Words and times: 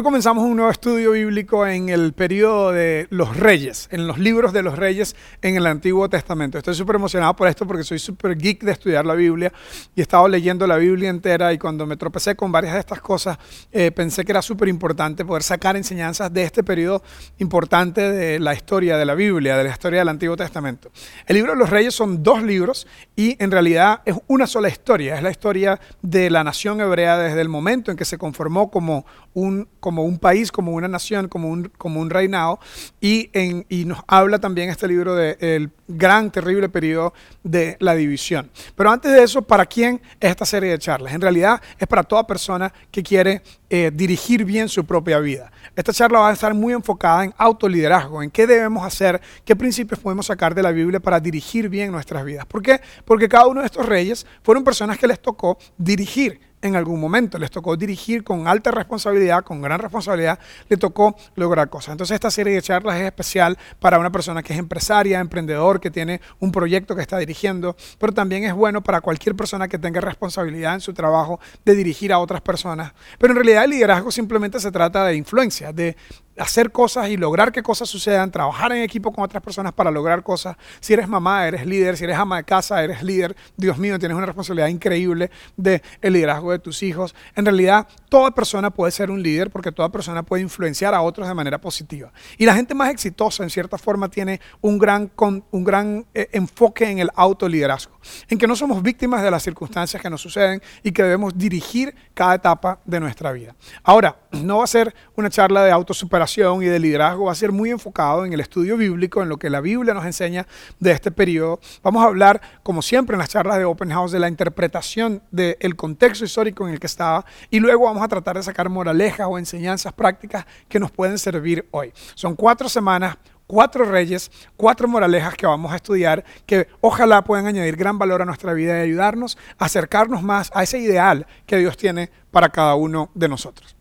Hoy 0.00 0.04
comenzamos 0.04 0.44
un 0.44 0.56
nuevo 0.56 0.70
estudio 0.70 1.10
bíblico 1.10 1.66
en 1.66 1.90
el 1.90 2.14
periodo 2.14 2.72
de 2.72 3.06
los 3.10 3.36
reyes, 3.36 3.86
en 3.92 4.06
los 4.06 4.18
libros 4.18 4.54
de 4.54 4.62
los 4.62 4.78
reyes 4.78 5.14
en 5.42 5.56
el 5.56 5.66
Antiguo 5.66 6.08
Testamento. 6.08 6.56
Estoy 6.56 6.74
súper 6.74 6.96
emocionado 6.96 7.36
por 7.36 7.46
esto 7.48 7.66
porque 7.66 7.84
soy 7.84 7.98
súper 7.98 8.34
geek 8.38 8.62
de 8.62 8.72
estudiar 8.72 9.04
la 9.04 9.12
Biblia 9.12 9.52
y 9.94 10.00
he 10.00 10.02
estado 10.02 10.26
leyendo 10.26 10.66
la 10.66 10.78
Biblia 10.78 11.10
entera 11.10 11.52
y 11.52 11.58
cuando 11.58 11.84
me 11.84 11.98
tropecé 11.98 12.34
con 12.34 12.50
varias 12.50 12.72
de 12.72 12.80
estas 12.80 13.02
cosas 13.02 13.36
eh, 13.72 13.90
pensé 13.90 14.24
que 14.24 14.32
era 14.32 14.40
súper 14.40 14.68
importante 14.68 15.22
poder 15.22 15.42
sacar 15.42 15.76
enseñanzas 15.76 16.32
de 16.32 16.44
este 16.44 16.64
periodo 16.64 17.02
importante 17.36 18.00
de 18.10 18.38
la 18.38 18.54
historia 18.54 18.96
de 18.96 19.04
la 19.04 19.14
Biblia, 19.14 19.58
de 19.58 19.64
la 19.64 19.70
historia 19.70 19.98
del 19.98 20.08
Antiguo 20.08 20.34
Testamento. 20.34 20.90
El 21.26 21.36
libro 21.36 21.52
de 21.52 21.58
los 21.58 21.68
reyes 21.68 21.94
son 21.94 22.22
dos 22.22 22.42
libros 22.42 22.86
y 23.16 23.36
en 23.38 23.50
realidad 23.50 24.00
es 24.06 24.16
una 24.28 24.46
sola 24.46 24.70
historia, 24.70 25.16
es 25.16 25.22
la 25.22 25.30
historia 25.30 25.78
de 26.00 26.30
la 26.30 26.42
nación 26.42 26.80
hebrea 26.80 27.18
desde 27.18 27.42
el 27.42 27.50
momento 27.50 27.90
en 27.90 27.98
que 27.98 28.06
se 28.06 28.16
conformó 28.16 28.70
como 28.70 29.04
un 29.34 29.68
como 29.78 29.89
un 29.98 30.18
país, 30.18 30.50
como 30.52 30.72
una 30.72 30.88
nación, 30.88 31.28
como 31.28 31.48
un, 31.48 31.70
como 31.76 32.00
un 32.00 32.10
reinado, 32.10 32.58
y, 33.00 33.30
en, 33.32 33.66
y 33.68 33.84
nos 33.84 34.00
habla 34.06 34.38
también 34.38 34.70
este 34.70 34.88
libro 34.88 35.14
del 35.14 35.70
gran, 35.88 36.30
terrible 36.30 36.68
periodo 36.68 37.12
de 37.42 37.76
la 37.80 37.94
división. 37.94 38.50
Pero 38.74 38.90
antes 38.90 39.12
de 39.12 39.22
eso, 39.22 39.42
¿para 39.42 39.66
quién 39.66 40.00
es 40.20 40.30
esta 40.30 40.44
serie 40.44 40.70
de 40.70 40.78
charlas? 40.78 41.12
En 41.12 41.20
realidad 41.20 41.60
es 41.78 41.86
para 41.86 42.02
toda 42.02 42.26
persona 42.26 42.72
que 42.90 43.02
quiere 43.02 43.42
eh, 43.68 43.90
dirigir 43.92 44.44
bien 44.44 44.68
su 44.68 44.84
propia 44.84 45.18
vida. 45.18 45.50
Esta 45.76 45.92
charla 45.92 46.20
va 46.20 46.30
a 46.30 46.32
estar 46.32 46.54
muy 46.54 46.72
enfocada 46.72 47.24
en 47.24 47.34
autoliderazgo, 47.36 48.22
en 48.22 48.30
qué 48.30 48.46
debemos 48.46 48.84
hacer, 48.84 49.20
qué 49.44 49.54
principios 49.54 50.00
podemos 50.00 50.26
sacar 50.26 50.54
de 50.54 50.62
la 50.62 50.72
Biblia 50.72 51.00
para 51.00 51.20
dirigir 51.20 51.68
bien 51.68 51.92
nuestras 51.92 52.24
vidas. 52.24 52.46
¿Por 52.46 52.62
qué? 52.62 52.80
Porque 53.04 53.28
cada 53.28 53.46
uno 53.46 53.60
de 53.60 53.66
estos 53.66 53.86
reyes 53.86 54.26
fueron 54.42 54.64
personas 54.64 54.98
que 54.98 55.06
les 55.06 55.20
tocó 55.20 55.58
dirigir 55.78 56.49
en 56.62 56.76
algún 56.76 57.00
momento, 57.00 57.38
les 57.38 57.50
tocó 57.50 57.76
dirigir 57.76 58.22
con 58.22 58.46
alta 58.46 58.70
responsabilidad, 58.70 59.42
con 59.44 59.62
gran 59.62 59.80
responsabilidad, 59.80 60.38
le 60.68 60.76
tocó 60.76 61.16
lograr 61.34 61.70
cosas. 61.70 61.92
Entonces 61.92 62.14
esta 62.14 62.30
serie 62.30 62.54
de 62.54 62.62
charlas 62.62 62.96
es 62.96 63.06
especial 63.06 63.56
para 63.78 63.98
una 63.98 64.10
persona 64.10 64.42
que 64.42 64.52
es 64.52 64.58
empresaria, 64.58 65.20
emprendedor, 65.20 65.80
que 65.80 65.90
tiene 65.90 66.20
un 66.38 66.52
proyecto 66.52 66.94
que 66.94 67.02
está 67.02 67.18
dirigiendo, 67.18 67.76
pero 67.98 68.12
también 68.12 68.44
es 68.44 68.54
bueno 68.54 68.82
para 68.82 69.00
cualquier 69.00 69.34
persona 69.34 69.68
que 69.68 69.78
tenga 69.78 70.00
responsabilidad 70.00 70.74
en 70.74 70.80
su 70.80 70.92
trabajo 70.92 71.40
de 71.64 71.74
dirigir 71.74 72.12
a 72.12 72.18
otras 72.18 72.40
personas. 72.40 72.92
Pero 73.18 73.32
en 73.32 73.36
realidad 73.36 73.64
el 73.64 73.70
liderazgo 73.70 74.10
simplemente 74.10 74.60
se 74.60 74.70
trata 74.70 75.04
de 75.04 75.16
influencia, 75.16 75.72
de 75.72 75.96
hacer 76.36 76.72
cosas 76.72 77.08
y 77.08 77.16
lograr 77.16 77.52
que 77.52 77.62
cosas 77.62 77.88
sucedan, 77.88 78.30
trabajar 78.30 78.72
en 78.72 78.82
equipo 78.82 79.12
con 79.12 79.24
otras 79.24 79.42
personas 79.42 79.72
para 79.72 79.90
lograr 79.90 80.22
cosas. 80.22 80.56
Si 80.80 80.92
eres 80.92 81.08
mamá, 81.08 81.46
eres 81.46 81.66
líder, 81.66 81.96
si 81.96 82.04
eres 82.04 82.16
ama 82.16 82.38
de 82.38 82.44
casa, 82.44 82.82
eres 82.82 83.02
líder. 83.02 83.36
Dios 83.56 83.78
mío, 83.78 83.98
tienes 83.98 84.16
una 84.16 84.26
responsabilidad 84.26 84.68
increíble 84.68 85.30
de 85.56 85.82
el 86.00 86.12
liderazgo 86.12 86.52
de 86.52 86.58
tus 86.58 86.82
hijos. 86.82 87.14
En 87.34 87.44
realidad, 87.44 87.86
toda 88.08 88.30
persona 88.30 88.70
puede 88.70 88.92
ser 88.92 89.10
un 89.10 89.22
líder 89.22 89.50
porque 89.50 89.72
toda 89.72 89.90
persona 89.90 90.22
puede 90.22 90.42
influenciar 90.42 90.94
a 90.94 91.02
otros 91.02 91.28
de 91.28 91.34
manera 91.34 91.60
positiva. 91.60 92.12
Y 92.38 92.46
la 92.46 92.54
gente 92.54 92.74
más 92.74 92.90
exitosa, 92.90 93.42
en 93.42 93.50
cierta 93.50 93.78
forma, 93.78 94.08
tiene 94.08 94.40
un 94.60 94.78
gran, 94.78 95.10
un 95.50 95.64
gran 95.64 96.06
eh, 96.14 96.28
enfoque 96.32 96.90
en 96.90 96.98
el 96.98 97.10
autoliderazgo, 97.14 97.98
en 98.28 98.38
que 98.38 98.46
no 98.46 98.56
somos 98.56 98.82
víctimas 98.82 99.22
de 99.22 99.30
las 99.30 99.42
circunstancias 99.42 100.00
que 100.00 100.10
nos 100.10 100.20
suceden 100.20 100.62
y 100.82 100.92
que 100.92 101.02
debemos 101.02 101.36
dirigir 101.36 101.94
cada 102.14 102.34
etapa 102.34 102.80
de 102.84 103.00
nuestra 103.00 103.32
vida. 103.32 103.54
Ahora, 103.82 104.16
no 104.32 104.58
va 104.58 104.64
a 104.64 104.68
ser 104.68 104.94
una 105.16 105.30
charla 105.30 105.64
de 105.64 105.72
autosuperación 105.72 106.62
y 106.62 106.66
de 106.66 106.78
liderazgo 106.78 107.24
va 107.26 107.32
a 107.32 107.36
ser 107.36 107.52
muy 107.52 107.70
enfocado 107.70 108.24
en 108.24 108.32
el 108.32 108.40
estudio 108.40 108.76
bíblico, 108.76 109.22
en 109.22 109.28
lo 109.28 109.38
que 109.38 109.50
la 109.50 109.60
Biblia 109.60 109.94
nos 109.94 110.04
enseña 110.04 110.46
de 110.78 110.92
este 110.92 111.10
periodo. 111.10 111.60
Vamos 111.82 112.02
a 112.02 112.06
hablar, 112.06 112.40
como 112.62 112.82
siempre 112.82 113.14
en 113.14 113.18
las 113.18 113.28
charlas 113.28 113.58
de 113.58 113.64
Open 113.64 113.90
House, 113.90 114.12
de 114.12 114.18
la 114.18 114.28
interpretación 114.28 115.22
del 115.30 115.76
contexto 115.76 116.24
histórico 116.24 116.66
en 116.66 116.74
el 116.74 116.80
que 116.80 116.86
estaba 116.86 117.24
y 117.50 117.60
luego 117.60 117.84
vamos 117.84 118.02
a 118.02 118.08
tratar 118.08 118.36
de 118.36 118.42
sacar 118.42 118.68
moralejas 118.68 119.26
o 119.28 119.38
enseñanzas 119.38 119.92
prácticas 119.92 120.46
que 120.68 120.78
nos 120.78 120.90
pueden 120.90 121.18
servir 121.18 121.66
hoy. 121.70 121.92
Son 122.14 122.36
cuatro 122.36 122.68
semanas, 122.68 123.16
cuatro 123.46 123.84
reyes, 123.84 124.30
cuatro 124.56 124.86
moralejas 124.86 125.34
que 125.34 125.46
vamos 125.46 125.72
a 125.72 125.76
estudiar 125.76 126.24
que 126.46 126.68
ojalá 126.80 127.24
puedan 127.24 127.46
añadir 127.46 127.76
gran 127.76 127.98
valor 127.98 128.22
a 128.22 128.24
nuestra 128.24 128.52
vida 128.52 128.78
y 128.78 128.82
ayudarnos 128.82 129.36
a 129.58 129.64
acercarnos 129.64 130.22
más 130.22 130.50
a 130.54 130.62
ese 130.62 130.78
ideal 130.78 131.26
que 131.46 131.56
Dios 131.56 131.76
tiene 131.76 132.10
para 132.30 132.48
cada 132.48 132.76
uno 132.76 133.10
de 133.14 133.28
nosotros. 133.28 133.79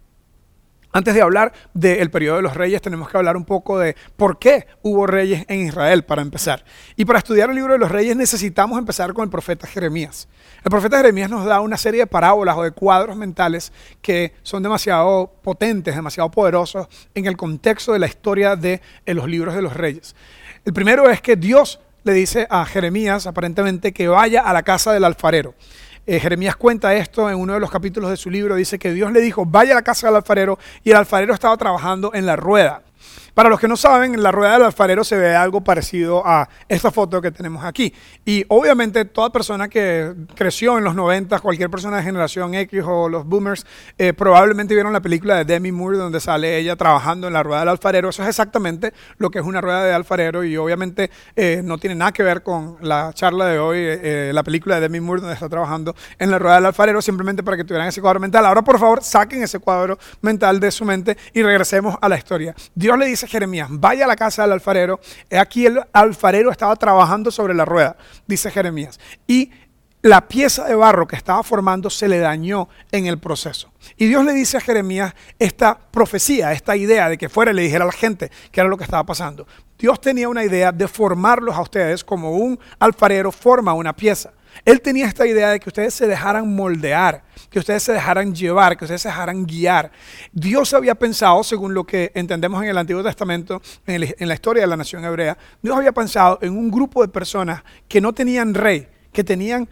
Antes 0.92 1.14
de 1.14 1.22
hablar 1.22 1.54
del 1.76 2.10
periodo 2.10 2.38
de 2.38 2.42
los 2.42 2.56
reyes, 2.56 2.82
tenemos 2.82 3.10
que 3.10 3.18
hablar 3.18 3.38
un 3.38 3.46
poco 3.46 3.78
de 3.78 3.96
por 4.18 4.40
qué 4.40 4.66
hubo 4.82 5.06
reyes 5.06 5.46
en 5.48 5.68
Israel, 5.68 6.04
para 6.04 6.24
empezar. 6.24 6.66
Y 6.96 7.06
para 7.06 7.20
estudiar 7.20 7.50
el 7.50 7.56
libro 7.56 7.74
de 7.74 7.80
los 7.80 7.92
reyes 7.92 8.16
necesitamos 8.16 8.80
empezar 8.80 9.14
con 9.14 9.24
el 9.24 9.30
profeta 9.30 9.68
Jeremías. 9.68 10.28
El 10.64 10.72
profeta 10.72 10.98
Jeremías 10.98 11.30
nos 11.30 11.46
da 11.46 11.62
una 11.62 11.78
serie 11.78 12.02
de 12.02 12.08
parábolas 12.08 12.58
o 12.58 12.64
de 12.64 12.72
cuadros 12.72 13.16
mentales 13.16 13.72
que 14.02 14.34
son 14.42 14.64
demasiado 14.64 15.32
potentes, 15.44 15.96
demasiado 15.96 16.32
poderosos 16.32 16.88
en 17.14 17.28
el 17.28 17.38
contexto 17.38 17.94
de 17.94 18.00
la 18.00 18.08
historia 18.08 18.56
de 18.56 18.82
los 19.06 19.30
libros 19.30 19.54
de 19.54 19.62
los 19.62 19.76
reyes. 19.76 20.16
El 20.66 20.74
primero 20.74 21.08
es 21.10 21.22
que 21.22 21.36
Dios 21.36 21.80
le 22.04 22.14
dice 22.14 22.48
a 22.50 22.66
Jeremías, 22.66 23.28
aparentemente, 23.28 23.94
que 23.94 24.08
vaya 24.08 24.42
a 24.42 24.54
la 24.54 24.64
casa 24.64 24.92
del 24.92 25.04
alfarero. 25.04 25.54
Eh, 26.12 26.20
Jeremías 26.20 26.56
cuenta 26.56 26.96
esto 26.96 27.30
en 27.30 27.36
uno 27.36 27.54
de 27.54 27.60
los 27.60 27.70
capítulos 27.70 28.10
de 28.10 28.18
su 28.18 28.32
libro. 28.32 28.56
Dice 28.56 28.80
que 28.80 28.92
Dios 28.92 29.12
le 29.12 29.22
dijo, 29.22 29.46
vaya 29.46 29.74
a 29.74 29.76
la 29.76 29.84
casa 29.84 30.08
del 30.08 30.16
alfarero 30.16 30.58
y 30.84 30.90
el 30.90 30.96
alfarero 30.98 31.36
estaba 31.36 31.56
trabajando 31.56 32.16
en 32.16 32.26
la 32.26 32.36
rueda. 32.36 32.82
Para 33.40 33.48
los 33.48 33.62
que 33.62 33.70
no 33.70 33.78
saben, 33.78 34.16
en 34.16 34.22
la 34.22 34.34
rueda 34.34 34.52
del 34.52 34.64
alfarero 34.64 35.06
se 35.06 35.16
ve 35.16 35.34
algo 35.34 35.62
parecido 35.62 36.22
a 36.26 36.50
esta 36.68 36.92
foto 36.92 37.22
que 37.22 37.32
tenemos 37.32 37.64
aquí. 37.64 37.94
Y 38.26 38.44
obviamente 38.50 39.06
toda 39.06 39.32
persona 39.32 39.70
que 39.70 40.14
creció 40.36 40.78
en 40.78 40.84
los 40.84 40.94
90, 40.94 41.40
cualquier 41.40 41.70
persona 41.70 41.96
de 41.96 42.04
generación 42.04 42.54
X 42.54 42.84
o 42.86 43.08
los 43.08 43.26
boomers, 43.26 43.66
eh, 43.98 44.12
probablemente 44.12 44.74
vieron 44.74 44.92
la 44.92 45.00
película 45.00 45.38
de 45.38 45.46
Demi 45.46 45.72
Moore 45.72 45.98
donde 45.98 46.20
sale 46.20 46.58
ella 46.58 46.76
trabajando 46.76 47.28
en 47.28 47.34
la 47.34 47.42
rueda 47.42 47.62
del 47.62 47.70
alfarero. 47.70 48.10
Eso 48.10 48.24
es 48.24 48.28
exactamente 48.28 48.94
lo 49.20 49.30
que 49.30 49.40
es 49.40 49.46
una 49.46 49.62
rueda 49.62 49.86
de 49.86 49.94
alfarero 49.94 50.44
y 50.44 50.58
obviamente 50.58 51.10
eh, 51.38 51.62
no 51.64 51.78
tiene 51.78 51.96
nada 51.96 52.12
que 52.12 52.24
ver 52.24 52.44
con 52.44 52.76
la 52.82 53.14
charla 53.14 53.46
de 53.46 53.58
hoy, 53.58 53.78
eh, 53.80 54.32
la 54.34 54.44
película 54.44 54.76
de 54.76 54.82
Demi 54.82 55.00
Moore 55.00 55.22
donde 55.22 55.36
está 55.36 55.48
trabajando 55.48 55.96
en 56.18 56.30
la 56.30 56.40
rueda 56.40 56.56
del 56.56 56.66
alfarero, 56.66 57.02
simplemente 57.02 57.42
para 57.42 57.56
que 57.56 57.64
tuvieran 57.64 57.88
ese 57.88 58.02
cuadro 58.02 58.20
mental. 58.20 58.46
Ahora 58.46 58.64
por 58.64 58.78
favor 58.78 59.02
saquen 59.02 59.44
ese 59.44 59.60
cuadro 59.60 59.98
mental 60.20 60.60
de 60.60 60.72
su 60.72 60.84
mente 60.84 61.16
y 61.34 61.42
regresemos 61.42 61.96
a 62.02 62.10
la 62.10 62.18
historia. 62.18 62.54
Dios 62.76 62.98
le 62.98 63.06
dice 63.06 63.29
Jeremías, 63.30 63.70
vaya 63.72 64.06
a 64.06 64.08
la 64.08 64.16
casa 64.16 64.42
del 64.42 64.52
alfarero. 64.52 65.00
Aquí 65.40 65.66
el 65.66 65.80
alfarero 65.94 66.52
estaba 66.52 66.76
trabajando 66.76 67.32
sobre 67.32 67.54
la 67.54 67.66
rueda, 67.66 67.96
dice 68.28 68.52
Jeremías. 68.52 69.00
Y 69.28 69.52
la 70.02 70.28
pieza 70.28 70.66
de 70.66 70.76
barro 70.76 71.08
que 71.08 71.18
estaba 71.18 71.44
formando 71.44 71.90
se 71.90 72.08
le 72.08 72.20
dañó 72.20 72.70
en 72.92 73.06
el 73.06 73.20
proceso. 73.20 73.72
Y 73.98 74.08
Dios 74.08 74.24
le 74.24 74.34
dice 74.34 74.58
a 74.58 74.62
Jeremías 74.62 75.14
esta 75.38 75.78
profecía, 75.78 76.54
esta 76.54 76.78
idea 76.78 77.10
de 77.10 77.18
que 77.18 77.30
fuera 77.30 77.52
y 77.52 77.56
le 77.56 77.64
dijera 77.64 77.84
a 77.84 77.88
la 77.88 77.94
gente 77.94 78.32
qué 78.52 78.62
era 78.62 78.70
lo 78.70 78.78
que 78.78 78.86
estaba 78.86 79.04
pasando. 79.04 79.46
Dios 79.78 80.00
tenía 80.00 80.30
una 80.30 80.44
idea 80.44 80.72
de 80.72 80.88
formarlos 80.88 81.56
a 81.56 81.62
ustedes 81.62 82.04
como 82.04 82.32
un 82.32 82.60
alfarero 82.80 83.32
forma 83.32 83.74
una 83.74 83.94
pieza. 83.94 84.32
Él 84.66 84.82
tenía 84.82 85.08
esta 85.08 85.26
idea 85.26 85.50
de 85.50 85.60
que 85.60 85.70
ustedes 85.70 85.94
se 85.94 86.08
dejaran 86.08 86.54
moldear, 86.54 87.24
que 87.50 87.60
ustedes 87.60 87.84
se 87.84 87.94
dejaran 87.94 88.34
llevar, 88.34 88.78
que 88.78 88.86
ustedes 88.86 89.02
se 89.02 89.10
dejaran 89.10 89.46
guiar. 89.46 89.92
Dios 90.32 90.74
había 90.74 90.96
pensado, 90.96 91.44
según 91.44 91.74
lo 91.74 91.86
que 91.86 92.12
entendemos 92.16 92.62
en 92.64 92.70
el 92.70 92.78
Antiguo 92.78 93.04
Testamento, 93.04 93.62
en, 93.86 94.28
la 94.28 94.34
historia 94.34 94.62
de 94.62 94.68
la 94.68 94.78
nación 94.78 95.04
hebrea, 95.06 95.38
Dios 95.62 95.78
había 95.78 95.92
pensado 95.92 96.40
en 96.42 96.58
un 96.58 96.70
grupo 96.70 97.02
de 97.02 97.08
personas 97.08 97.64
que 97.88 98.02
no 98.02 98.14
tenían 98.14 98.54
rey, 98.54 98.88
que 99.14 99.24
tenían, 99.24 99.70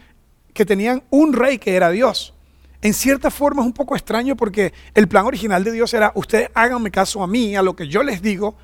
que 0.54 0.66
tenían 0.66 1.04
un 1.10 1.34
rey 1.34 1.58
que 1.58 1.76
era 1.76 1.90
Dios. 1.90 2.34
En 2.82 2.94
cierta 2.94 3.32
forma 3.32 3.62
es 3.62 3.66
un 3.66 3.74
poco 3.74 3.96
extraño 3.96 4.36
porque 4.36 4.74
el 4.94 5.08
plan 5.08 5.26
original 5.26 5.64
de 5.64 5.72
Dios 5.72 5.94
era, 5.94 6.12
ustedes 6.16 6.50
háganme 6.54 6.92
caso 6.92 7.24
a 7.24 7.28
mí, 7.28 7.56
a 7.56 7.62
lo 7.64 7.76
que 7.76 7.88
yo 7.88 8.04
les 8.04 8.22
digo, 8.22 8.56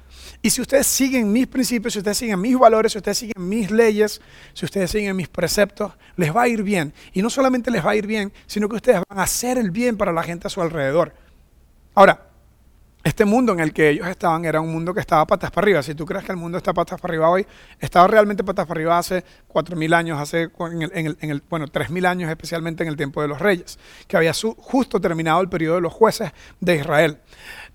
y 0.42 0.50
si 0.50 0.62
ustedes 0.62 0.86
siguen 0.88 1.32
mis 1.32 1.48
principios, 1.48 1.94
si 1.94 2.00
ustedes 2.00 2.18
siguen 2.18 2.40
mis 2.40 2.58
valores, 2.58 2.92
si 2.92 2.98
ustedes 2.98 3.18
siguen 3.18 3.50
mis 3.50 3.72
leyes, 3.72 4.22
si 4.54 4.66
ustedes 4.66 4.92
siguen 4.92 5.16
mis 5.16 5.30
preceptos, 5.30 5.94
les 6.16 6.36
va 6.36 6.44
a 6.44 6.48
ir 6.48 6.64
bien. 6.64 6.94
Y 7.14 7.22
no 7.22 7.30
solamente 7.30 7.72
les 7.72 7.84
va 7.84 7.92
a 7.92 7.96
ir 7.96 8.06
bien, 8.06 8.32
sino 8.46 8.68
que 8.68 8.76
ustedes 8.76 9.02
van 9.10 9.20
a 9.20 9.24
hacer 9.24 9.58
el 9.58 9.72
bien 9.72 9.98
para 9.98 10.12
la 10.12 10.22
gente 10.22 10.48
a 10.48 10.50
su 10.50 10.62
alrededor. 10.62 11.14
Ahora, 11.96 12.28
este 13.04 13.26
mundo 13.26 13.52
en 13.52 13.60
el 13.60 13.74
que 13.74 13.90
ellos 13.90 14.08
estaban 14.08 14.46
era 14.46 14.62
un 14.62 14.72
mundo 14.72 14.94
que 14.94 15.02
estaba 15.02 15.28
patas 15.28 15.52
para 15.52 15.66
arriba. 15.66 15.84
Si 15.84 15.94
tú 15.94 16.06
crees 16.06 16.24
que 16.24 16.32
el 16.32 16.38
mundo 16.38 16.58
está 16.58 16.74
patas 16.74 17.02
para 17.02 17.12
arriba 17.12 17.30
hoy, 17.30 17.46
estaba 17.80 18.08
realmente 18.08 18.44
patas 18.44 18.66
para 18.66 18.80
arriba 18.80 18.98
hace 18.98 19.24
4.000 19.50 19.94
años, 19.94 20.20
hace 20.20 20.44
en 20.72 20.82
el, 20.82 20.92
en 20.94 21.06
el, 21.08 21.18
en 21.20 21.30
el 21.30 21.44
bueno, 21.50 21.68
3.000 21.68 22.08
años 22.08 22.30
especialmente 22.30 22.84
en 22.84 22.90
el 22.90 22.96
tiempo 22.96 23.22
de 23.22 23.28
los 23.28 23.40
reyes, 23.40 23.78
que 24.08 24.16
había 24.16 24.34
justo 24.34 25.02
terminado 25.02 25.42
el 25.42 25.50
periodo 25.50 25.76
de 25.76 25.82
los 25.82 25.94
jueces 25.94 26.32
de 26.62 26.76
Israel. 26.78 27.20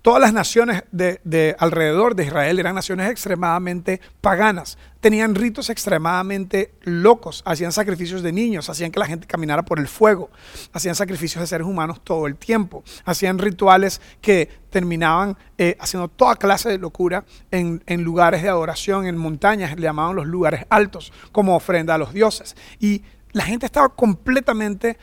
Todas 0.01 0.21
las 0.21 0.31
naciones 0.31 0.83
de, 0.91 1.55
alrededor 1.59 2.15
de 2.15 2.23
Israel 2.23 2.57
eran 2.57 2.73
naciones 2.73 3.11
extremadamente 3.11 3.99
paganas, 4.21 4.77
tenían 5.01 5.35
ritos 5.35 5.69
extremadamente 5.69 6.73
locos, 6.83 7.41
hacían 7.45 7.73
sacrificios 7.73 8.23
de 8.23 8.31
niños, 8.31 8.69
hacían 8.69 8.91
que 8.91 8.99
la 8.99 9.07
gente 9.07 9.27
caminara 9.27 9.63
por 9.63 9.77
el 9.77 9.89
fuego, 9.89 10.29
hacían 10.71 10.95
sacrificios 10.95 11.41
de 11.41 11.47
seres 11.47 11.67
humanos 11.67 12.01
todo 12.01 12.27
el 12.27 12.37
tiempo, 12.37 12.83
hacían 13.03 13.39
rituales 13.39 13.99
que 14.21 14.49
terminaban 14.69 15.37
eh, 15.57 15.75
haciendo 15.81 16.07
toda 16.07 16.37
clase 16.37 16.69
de 16.69 16.77
locura 16.77 17.25
en, 17.51 17.83
en 17.85 18.03
lugares 18.03 18.41
de 18.41 18.47
adoración, 18.47 19.05
en 19.05 19.17
montañas, 19.17 19.75
le 19.75 19.81
llamaban 19.81 20.15
los 20.15 20.27
lugares 20.27 20.65
altos, 20.69 21.11
como 21.33 21.57
ofrenda 21.57 21.95
a 21.95 21.97
los 21.97 22.13
dioses. 22.13 22.55
Y 22.79 23.03
la 23.31 23.43
gente 23.43 23.65
estaba 23.65 23.89
completamente 23.89 24.97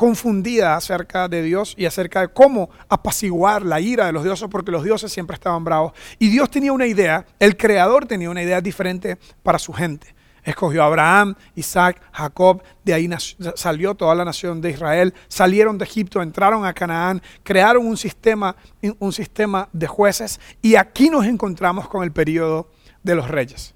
confundida 0.00 0.76
acerca 0.76 1.28
de 1.28 1.42
Dios 1.42 1.74
y 1.76 1.84
acerca 1.84 2.22
de 2.22 2.28
cómo 2.28 2.70
apaciguar 2.88 3.60
la 3.60 3.80
ira 3.80 4.06
de 4.06 4.12
los 4.12 4.24
dioses, 4.24 4.48
porque 4.50 4.70
los 4.70 4.82
dioses 4.82 5.12
siempre 5.12 5.34
estaban 5.34 5.62
bravos. 5.62 5.92
Y 6.18 6.30
Dios 6.30 6.50
tenía 6.50 6.72
una 6.72 6.86
idea, 6.86 7.26
el 7.38 7.54
creador 7.58 8.06
tenía 8.06 8.30
una 8.30 8.42
idea 8.42 8.62
diferente 8.62 9.18
para 9.42 9.58
su 9.58 9.74
gente. 9.74 10.14
Escogió 10.42 10.82
a 10.82 10.86
Abraham, 10.86 11.34
Isaac, 11.54 12.00
Jacob, 12.12 12.62
de 12.82 12.94
ahí 12.94 13.10
salió 13.56 13.94
toda 13.94 14.14
la 14.14 14.24
nación 14.24 14.62
de 14.62 14.70
Israel, 14.70 15.12
salieron 15.28 15.76
de 15.76 15.84
Egipto, 15.84 16.22
entraron 16.22 16.64
a 16.64 16.72
Canaán, 16.72 17.20
crearon 17.42 17.86
un 17.86 17.98
sistema, 17.98 18.56
un 19.00 19.12
sistema 19.12 19.68
de 19.74 19.86
jueces 19.86 20.40
y 20.62 20.76
aquí 20.76 21.10
nos 21.10 21.26
encontramos 21.26 21.90
con 21.90 22.04
el 22.04 22.10
periodo 22.10 22.70
de 23.02 23.16
los 23.16 23.28
reyes. 23.28 23.74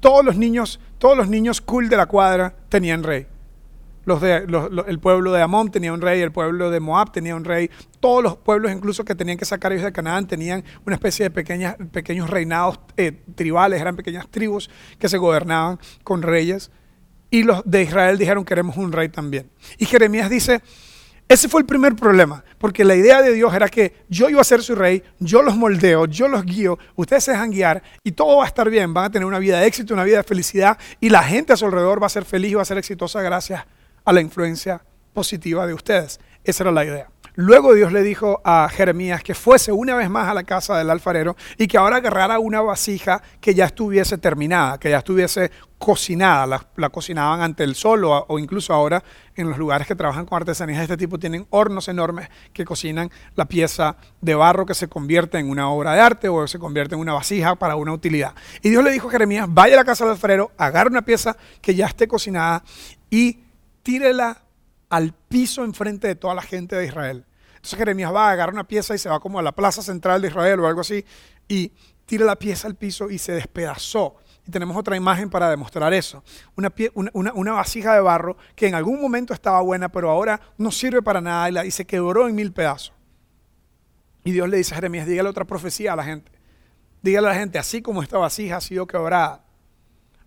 Todos 0.00 0.24
los 0.24 0.38
niños, 0.38 0.80
todos 0.96 1.14
los 1.14 1.28
niños 1.28 1.60
cool 1.60 1.90
de 1.90 1.98
la 1.98 2.06
cuadra 2.06 2.54
tenían 2.70 3.02
rey 3.02 3.26
el 4.06 4.98
pueblo 5.00 5.32
de 5.32 5.42
Amón 5.42 5.70
tenía 5.70 5.92
un 5.92 6.00
rey, 6.00 6.20
el 6.20 6.32
pueblo 6.32 6.70
de 6.70 6.80
Moab 6.80 7.12
tenía 7.12 7.36
un 7.36 7.44
rey, 7.44 7.70
todos 8.00 8.22
los 8.22 8.36
pueblos 8.36 8.72
incluso 8.72 9.04
que 9.04 9.14
tenían 9.14 9.36
que 9.36 9.44
sacar 9.44 9.72
ellos 9.72 9.84
de 9.84 9.92
Canaán 9.92 10.26
tenían 10.26 10.64
una 10.86 10.96
especie 10.96 11.24
de 11.24 11.30
pequeñas, 11.30 11.76
pequeños 11.92 12.30
reinados 12.30 12.80
eh, 12.96 13.12
tribales, 13.34 13.80
eran 13.80 13.96
pequeñas 13.96 14.28
tribus 14.28 14.70
que 14.98 15.08
se 15.08 15.18
gobernaban 15.18 15.78
con 16.02 16.22
reyes. 16.22 16.70
Y 17.32 17.44
los 17.44 17.62
de 17.64 17.82
Israel 17.82 18.18
dijeron 18.18 18.44
queremos 18.44 18.76
un 18.76 18.90
rey 18.90 19.08
también. 19.08 19.50
Y 19.78 19.86
Jeremías 19.86 20.28
dice, 20.28 20.60
ese 21.30 21.48
fue 21.48 21.60
el 21.60 21.66
primer 21.66 21.94
problema, 21.94 22.42
porque 22.58 22.84
la 22.84 22.96
idea 22.96 23.22
de 23.22 23.32
Dios 23.32 23.54
era 23.54 23.68
que 23.68 23.94
yo 24.08 24.28
iba 24.28 24.40
a 24.40 24.44
ser 24.44 24.64
su 24.64 24.74
rey, 24.74 25.00
yo 25.20 25.42
los 25.42 25.56
moldeo, 25.56 26.06
yo 26.06 26.26
los 26.26 26.44
guío, 26.44 26.76
ustedes 26.96 27.22
se 27.22 27.30
dejan 27.30 27.52
guiar 27.52 27.84
y 28.02 28.10
todo 28.10 28.38
va 28.38 28.44
a 28.44 28.48
estar 28.48 28.68
bien, 28.68 28.92
van 28.92 29.04
a 29.04 29.10
tener 29.12 29.26
una 29.26 29.38
vida 29.38 29.60
de 29.60 29.68
éxito, 29.68 29.94
una 29.94 30.02
vida 30.02 30.16
de 30.16 30.22
felicidad 30.24 30.76
y 30.98 31.08
la 31.08 31.22
gente 31.22 31.52
a 31.52 31.56
su 31.56 31.66
alrededor 31.66 32.02
va 32.02 32.06
a 32.06 32.10
ser 32.10 32.24
feliz 32.24 32.50
y 32.50 32.54
va 32.54 32.62
a 32.62 32.64
ser 32.64 32.78
exitosa 32.78 33.22
gracias 33.22 33.60
a 33.60 33.79
la 34.06 34.20
influencia 34.20 34.82
positiva 35.12 35.66
de 35.66 35.74
ustedes. 35.74 36.20
Esa 36.44 36.64
era 36.64 36.72
la 36.72 36.84
idea. 36.84 37.10
Luego 37.36 37.74
Dios 37.74 37.92
le 37.92 38.02
dijo 38.02 38.40
a 38.44 38.68
Jeremías 38.68 39.22
que 39.22 39.34
fuese 39.34 39.70
una 39.72 39.94
vez 39.94 40.10
más 40.10 40.28
a 40.28 40.34
la 40.34 40.42
casa 40.44 40.76
del 40.76 40.90
alfarero 40.90 41.36
y 41.56 41.68
que 41.68 41.78
ahora 41.78 41.96
agarrara 41.96 42.38
una 42.38 42.60
vasija 42.60 43.22
que 43.40 43.54
ya 43.54 43.66
estuviese 43.66 44.18
terminada, 44.18 44.78
que 44.78 44.90
ya 44.90 44.98
estuviese 44.98 45.50
cocinada. 45.78 46.66
La, 46.76 46.90
cocinaban 46.90 47.40
ante 47.40 47.64
el 47.64 47.76
sol 47.76 48.04
o, 48.04 48.26
o, 48.28 48.38
incluso 48.38 48.74
ahora 48.74 49.02
en 49.36 49.48
los 49.48 49.58
lugares 49.58 49.86
que 49.86 49.94
trabajan 49.94 50.26
con 50.26 50.36
artesanías 50.36 50.78
de 50.78 50.84
este 50.84 50.96
tipo 50.96 51.18
tienen 51.18 51.46
hornos 51.50 51.88
enormes 51.88 52.28
que 52.52 52.64
cocinan 52.64 53.10
la 53.36 53.46
pieza 53.46 53.96
de 54.20 54.34
barro 54.34 54.66
que 54.66 54.74
se 54.74 54.88
convierte 54.88 55.38
en 55.38 55.48
una 55.48 55.70
obra 55.70 55.94
de 55.94 56.00
arte 56.00 56.28
o 56.28 56.46
se 56.46 56.58
convierte 56.58 56.94
en 56.94 57.00
una 57.00 57.14
vasija 57.14 57.54
para 57.54 57.76
una 57.76 57.92
utilidad. 57.92 58.34
Y 58.60 58.70
Dios 58.70 58.84
le 58.84 58.90
dijo 58.90 59.08
a 59.08 59.12
Jeremías, 59.12 59.46
vaya 59.48 59.74
a 59.74 59.78
la 59.78 59.84
casa 59.84 60.04
del 60.04 60.12
alfarero, 60.12 60.50
agarre 60.58 60.90
una 60.90 61.02
pieza 61.02 61.36
que 61.62 61.74
ya 61.74 61.86
esté 61.86 62.08
cocinada 62.08 62.64
y 63.08 63.38
tírela 63.90 64.40
al 64.88 65.12
piso 65.12 65.64
enfrente 65.64 66.06
de 66.06 66.14
toda 66.14 66.32
la 66.32 66.42
gente 66.42 66.76
de 66.76 66.86
Israel. 66.86 67.26
Entonces 67.56 67.76
Jeremías 67.76 68.14
va 68.14 68.28
a 68.28 68.30
agarrar 68.30 68.54
una 68.54 68.62
pieza 68.62 68.94
y 68.94 68.98
se 68.98 69.08
va 69.08 69.18
como 69.18 69.40
a 69.40 69.42
la 69.42 69.50
plaza 69.50 69.82
central 69.82 70.22
de 70.22 70.28
Israel 70.28 70.60
o 70.60 70.68
algo 70.68 70.82
así 70.82 71.04
y 71.48 71.72
tira 72.06 72.24
la 72.24 72.36
pieza 72.36 72.68
al 72.68 72.76
piso 72.76 73.10
y 73.10 73.18
se 73.18 73.32
despedazó. 73.32 74.14
Y 74.46 74.50
tenemos 74.52 74.76
otra 74.76 74.96
imagen 74.96 75.28
para 75.28 75.50
demostrar 75.50 75.92
eso. 75.92 76.22
Una, 76.54 76.72
una, 77.12 77.52
vasija 77.52 77.92
de 77.92 78.00
barro 78.00 78.36
que 78.54 78.68
en 78.68 78.76
algún 78.76 79.02
momento 79.02 79.34
estaba 79.34 79.60
buena, 79.60 79.88
pero 79.88 80.08
ahora 80.08 80.40
no 80.56 80.70
sirve 80.70 81.02
para 81.02 81.20
nada 81.20 81.64
y, 81.64 81.66
y 81.66 81.72
se 81.72 81.84
quebró 81.84 82.28
en 82.28 82.36
mil 82.36 82.52
pedazos. 82.52 82.92
Y 84.22 84.30
Dios 84.30 84.48
le 84.48 84.58
dice 84.58 84.72
a 84.74 84.76
Jeremías, 84.76 85.08
dígale 85.08 85.28
otra 85.28 85.46
profecía 85.46 85.94
a 85.94 85.96
la 85.96 86.04
gente. 86.04 86.30
Dígale 87.02 87.26
a 87.26 87.30
la 87.32 87.36
gente, 87.36 87.58
así 87.58 87.82
como 87.82 88.04
esta 88.04 88.18
vasija 88.18 88.58
ha 88.58 88.60
sido 88.60 88.86
quebrada, 88.86 89.44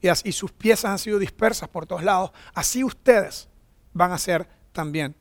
y, 0.02 0.32
sus 0.34 0.52
piezas 0.52 0.92
han 0.92 1.00
sido 1.00 1.18
dispersas 1.18 1.70
por 1.70 1.86
todos 1.86 2.04
lados, 2.04 2.34
así 2.54 2.84
ustedes 2.84 3.48
van 3.94 4.12
a 4.12 4.18
ser 4.18 4.48
también. 4.72 5.16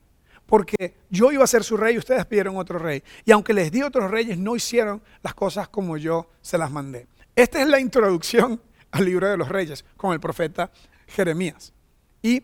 Porque 0.47 0.97
yo 1.09 1.33
iba 1.33 1.45
a 1.45 1.47
ser 1.47 1.65
su 1.65 1.77
rey 1.77 1.95
y 1.95 1.99
ustedes 1.99 2.27
pidieron 2.27 2.57
otro 2.57 2.79
rey. 2.79 3.03
Y 3.25 3.33
aunque 3.33 3.55
les 3.55 3.71
di 3.71 3.83
otros 3.83 4.11
reyes, 4.11 4.37
no 4.39 4.57
hicieron 4.57 5.03
las 5.23 5.35
cosas 5.35 5.69
como 5.69 5.97
yo 5.97 6.29
se 6.41 6.59
las 6.59 6.71
mandé. 6.71 7.07
Esta 7.35 7.63
es 7.63 7.69
la 7.69 7.81
introducción 7.81 8.61
al 8.91 9.05
libro 9.05 9.29
de 9.29 9.37
los 9.37 9.49
reyes 9.49 9.85
con 9.97 10.13
el 10.13 10.21
profeta 10.21 10.71
Jeremías. 11.07 11.73
Y 12.21 12.43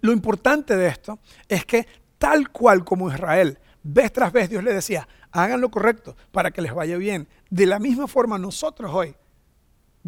lo 0.00 0.12
importante 0.12 0.76
de 0.76 0.88
esto 0.88 1.18
es 1.48 1.64
que 1.64 1.86
tal 2.18 2.50
cual 2.50 2.84
como 2.84 3.10
Israel, 3.10 3.58
vez 3.82 4.12
tras 4.12 4.32
vez 4.32 4.48
Dios 4.48 4.62
le 4.62 4.72
decía, 4.72 5.08
hagan 5.32 5.60
lo 5.60 5.70
correcto 5.70 6.16
para 6.30 6.50
que 6.50 6.62
les 6.62 6.72
vaya 6.72 6.96
bien. 6.96 7.26
De 7.50 7.66
la 7.66 7.78
misma 7.78 8.06
forma 8.06 8.38
nosotros 8.38 8.92
hoy 8.94 9.16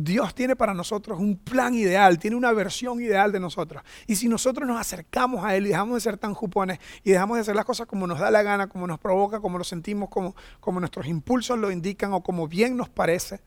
Dios 0.00 0.32
tiene 0.32 0.54
para 0.54 0.74
nosotros 0.74 1.18
un 1.18 1.36
plan 1.36 1.74
ideal, 1.74 2.20
tiene 2.20 2.36
una 2.36 2.52
versión 2.52 3.00
ideal 3.00 3.32
de 3.32 3.40
nosotros. 3.40 3.82
Y 4.06 4.14
si 4.14 4.28
nosotros 4.28 4.66
nos 4.68 4.80
acercamos 4.80 5.44
a 5.44 5.56
Él 5.56 5.66
y 5.66 5.70
dejamos 5.70 5.96
de 5.96 6.00
ser 6.00 6.16
tan 6.16 6.34
jupones 6.34 6.78
y 7.02 7.10
dejamos 7.10 7.36
de 7.36 7.40
hacer 7.40 7.56
las 7.56 7.64
cosas 7.64 7.88
como 7.88 8.06
nos 8.06 8.20
da 8.20 8.30
la 8.30 8.44
gana, 8.44 8.68
como 8.68 8.86
nos 8.86 9.00
provoca, 9.00 9.40
como 9.40 9.58
lo 9.58 9.64
sentimos, 9.64 10.08
como, 10.08 10.36
como 10.60 10.78
nuestros 10.78 11.08
impulsos 11.08 11.58
lo 11.58 11.72
indican 11.72 12.12
o 12.12 12.22
como 12.22 12.46
bien 12.46 12.76
nos 12.76 12.88
parece, 12.88 13.40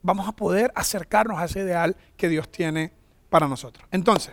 vamos 0.00 0.26
a 0.26 0.32
poder 0.32 0.72
acercarnos 0.74 1.38
a 1.38 1.44
ese 1.44 1.60
ideal 1.60 1.94
que 2.16 2.30
Dios 2.30 2.50
tiene 2.50 2.90
para 3.28 3.46
nosotros. 3.46 3.86
Entonces, 3.90 4.32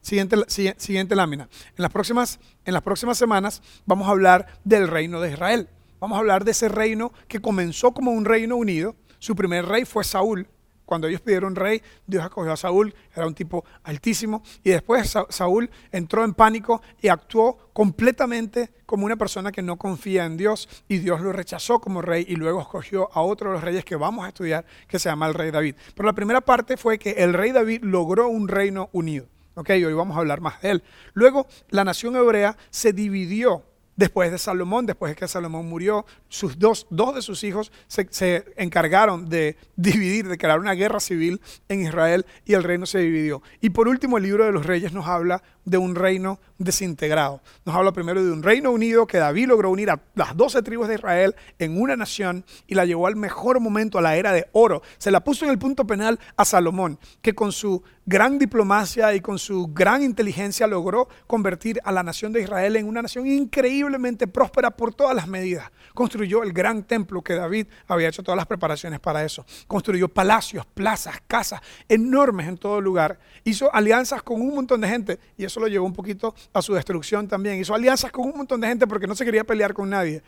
siguiente, 0.00 0.36
siguiente 0.48 1.14
lámina. 1.14 1.50
En 1.76 1.82
las, 1.82 1.92
próximas, 1.92 2.40
en 2.64 2.72
las 2.72 2.82
próximas 2.82 3.18
semanas 3.18 3.60
vamos 3.84 4.08
a 4.08 4.12
hablar 4.12 4.46
del 4.64 4.88
reino 4.88 5.20
de 5.20 5.32
Israel. 5.32 5.68
Vamos 6.00 6.16
a 6.16 6.20
hablar 6.20 6.46
de 6.46 6.52
ese 6.52 6.70
reino 6.70 7.12
que 7.28 7.42
comenzó 7.42 7.92
como 7.92 8.12
un 8.12 8.24
reino 8.24 8.56
unido 8.56 8.96
su 9.20 9.36
primer 9.36 9.66
rey 9.66 9.84
fue 9.84 10.02
Saúl. 10.02 10.48
Cuando 10.84 11.06
ellos 11.06 11.20
pidieron 11.20 11.54
rey, 11.54 11.80
Dios 12.04 12.24
acogió 12.24 12.50
a 12.50 12.56
Saúl, 12.56 12.92
era 13.14 13.24
un 13.24 13.34
tipo 13.34 13.64
altísimo, 13.84 14.42
y 14.64 14.70
después 14.70 15.16
Saúl 15.28 15.70
entró 15.92 16.24
en 16.24 16.34
pánico 16.34 16.82
y 17.00 17.06
actuó 17.06 17.70
completamente 17.72 18.72
como 18.86 19.06
una 19.06 19.14
persona 19.14 19.52
que 19.52 19.62
no 19.62 19.76
confía 19.76 20.24
en 20.24 20.36
Dios, 20.36 20.68
y 20.88 20.98
Dios 20.98 21.20
lo 21.20 21.32
rechazó 21.32 21.78
como 21.78 22.02
rey 22.02 22.24
y 22.26 22.34
luego 22.34 22.60
escogió 22.60 23.08
a 23.12 23.20
otro 23.20 23.50
de 23.50 23.54
los 23.54 23.62
reyes 23.62 23.84
que 23.84 23.94
vamos 23.94 24.24
a 24.24 24.28
estudiar, 24.30 24.64
que 24.88 24.98
se 24.98 25.08
llama 25.08 25.28
el 25.28 25.34
rey 25.34 25.52
David. 25.52 25.76
Pero 25.94 26.06
la 26.06 26.12
primera 26.12 26.40
parte 26.40 26.76
fue 26.76 26.98
que 26.98 27.10
el 27.10 27.34
rey 27.34 27.52
David 27.52 27.84
logró 27.84 28.26
un 28.26 28.48
reino 28.48 28.90
unido. 28.92 29.28
Ok, 29.54 29.70
hoy 29.70 29.92
vamos 29.92 30.16
a 30.16 30.20
hablar 30.20 30.40
más 30.40 30.60
de 30.60 30.70
él. 30.70 30.82
Luego, 31.12 31.46
la 31.68 31.84
nación 31.84 32.16
hebrea 32.16 32.56
se 32.70 32.92
dividió 32.92 33.62
Después 33.96 34.30
de 34.30 34.38
Salomón, 34.38 34.86
después 34.86 35.10
de 35.10 35.16
que 35.16 35.28
Salomón 35.28 35.68
murió, 35.68 36.06
sus 36.28 36.58
dos, 36.58 36.86
dos 36.90 37.14
de 37.14 37.22
sus 37.22 37.44
hijos 37.44 37.70
se, 37.86 38.06
se, 38.10 38.44
encargaron 38.56 39.28
de 39.28 39.56
dividir, 39.76 40.28
de 40.28 40.38
crear 40.38 40.58
una 40.58 40.72
guerra 40.72 41.00
civil 41.00 41.40
en 41.68 41.82
Israel 41.82 42.24
y 42.46 42.54
el 42.54 42.62
reino 42.62 42.86
se 42.86 43.00
dividió. 43.00 43.42
Y 43.60 43.70
por 43.70 43.88
último, 43.88 44.16
el 44.16 44.24
libro 44.24 44.46
de 44.46 44.52
los 44.52 44.64
reyes 44.64 44.92
nos 44.92 45.06
habla 45.06 45.42
de 45.64 45.78
un 45.78 45.94
reino 45.94 46.40
desintegrado. 46.60 47.40
Nos 47.64 47.74
habla 47.74 47.90
primero 47.90 48.22
de 48.22 48.30
un 48.30 48.42
reino 48.42 48.70
unido 48.70 49.06
que 49.06 49.18
David 49.18 49.48
logró 49.48 49.70
unir 49.70 49.90
a 49.90 50.00
las 50.14 50.36
doce 50.36 50.62
tribus 50.62 50.88
de 50.88 50.94
Israel 50.94 51.34
en 51.58 51.80
una 51.80 51.96
nación 51.96 52.44
y 52.66 52.74
la 52.74 52.84
llevó 52.84 53.06
al 53.06 53.16
mejor 53.16 53.60
momento, 53.60 53.98
a 53.98 54.02
la 54.02 54.16
era 54.16 54.32
de 54.32 54.46
oro. 54.52 54.82
Se 54.98 55.10
la 55.10 55.24
puso 55.24 55.46
en 55.46 55.50
el 55.50 55.58
punto 55.58 55.86
penal 55.86 56.20
a 56.36 56.44
Salomón, 56.44 56.98
que 57.22 57.34
con 57.34 57.50
su 57.50 57.82
gran 58.10 58.38
diplomacia 58.38 59.14
y 59.14 59.20
con 59.20 59.38
su 59.38 59.68
gran 59.72 60.02
inteligencia 60.02 60.66
logró 60.66 61.08
convertir 61.26 61.80
a 61.84 61.92
la 61.92 62.02
nación 62.02 62.32
de 62.32 62.42
Israel 62.42 62.76
en 62.76 62.88
una 62.88 63.02
nación 63.02 63.26
increíblemente 63.26 64.26
próspera 64.26 64.70
por 64.70 64.92
todas 64.92 65.14
las 65.14 65.28
medidas. 65.28 65.70
Construyó 65.94 66.42
el 66.42 66.52
gran 66.52 66.82
templo 66.82 67.22
que 67.22 67.34
David 67.34 67.68
había 67.86 68.08
hecho 68.08 68.22
todas 68.22 68.36
las 68.36 68.46
preparaciones 68.46 69.00
para 69.00 69.24
eso. 69.24 69.46
Construyó 69.66 70.08
palacios, 70.08 70.66
plazas, 70.66 71.22
casas 71.26 71.60
enormes 71.88 72.48
en 72.48 72.58
todo 72.58 72.80
lugar. 72.80 73.18
Hizo 73.44 73.72
alianzas 73.74 74.22
con 74.22 74.40
un 74.40 74.54
montón 74.54 74.80
de 74.80 74.88
gente 74.88 75.18
y 75.38 75.44
eso 75.44 75.60
lo 75.60 75.68
llevó 75.68 75.86
un 75.86 75.94
poquito 75.94 76.34
a 76.52 76.62
su 76.62 76.74
destrucción 76.74 77.28
también. 77.28 77.58
Hizo 77.60 77.74
alianzas 77.74 78.10
con 78.10 78.26
un 78.26 78.36
montón 78.36 78.60
de 78.60 78.68
gente 78.68 78.86
porque 78.86 79.06
no 79.06 79.14
se 79.14 79.24
quería 79.24 79.44
pelear 79.44 79.72
con 79.72 79.90
nadie. 79.90 80.22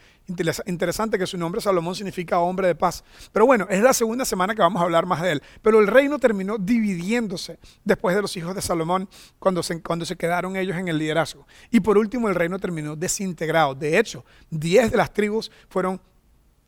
Interesante 0.67 1.19
que 1.19 1.27
su 1.27 1.37
nombre 1.37 1.61
Salomón 1.61 1.95
significa 1.95 2.39
hombre 2.39 2.69
de 2.69 2.75
paz. 2.75 3.03
Pero 3.33 3.47
bueno, 3.47 3.67
es 3.69 3.83
la 3.83 3.93
segunda 3.93 4.25
semana 4.25 4.55
que 4.55 4.63
vamos 4.63 4.81
a 4.81 4.85
hablar 4.85 5.07
más 5.07 5.23
de 5.23 5.33
él. 5.33 5.43
Pero 5.63 5.81
el 5.81 5.87
reino 5.87 6.19
terminó 6.19 6.59
dividiéndose 6.59 7.59
después 7.85 8.15
de 8.15 8.23
los 8.23 8.37
hijos 8.37 8.55
de 8.55 8.63
Salomón 8.63 9.09
cuando 9.39 9.63
se, 9.63 9.83
cuando 9.83 10.05
se 10.05 10.17
quedaron 10.17 10.57
ellos 10.57 10.77
en 10.77 10.89
el 10.89 10.99
liderazgo. 10.99 11.47
Y 11.71 11.81
por 11.81 11.99
último, 11.99 12.29
el 12.29 12.35
reino 12.35 12.59
terminó 12.59 12.95
desintegrado. 12.97 13.75
De 13.75 13.99
hecho, 13.99 14.25
diez 14.51 14.91
de 14.91 14.97
las 14.97 15.13
tribus 15.13 15.51
fueron 15.69 16.01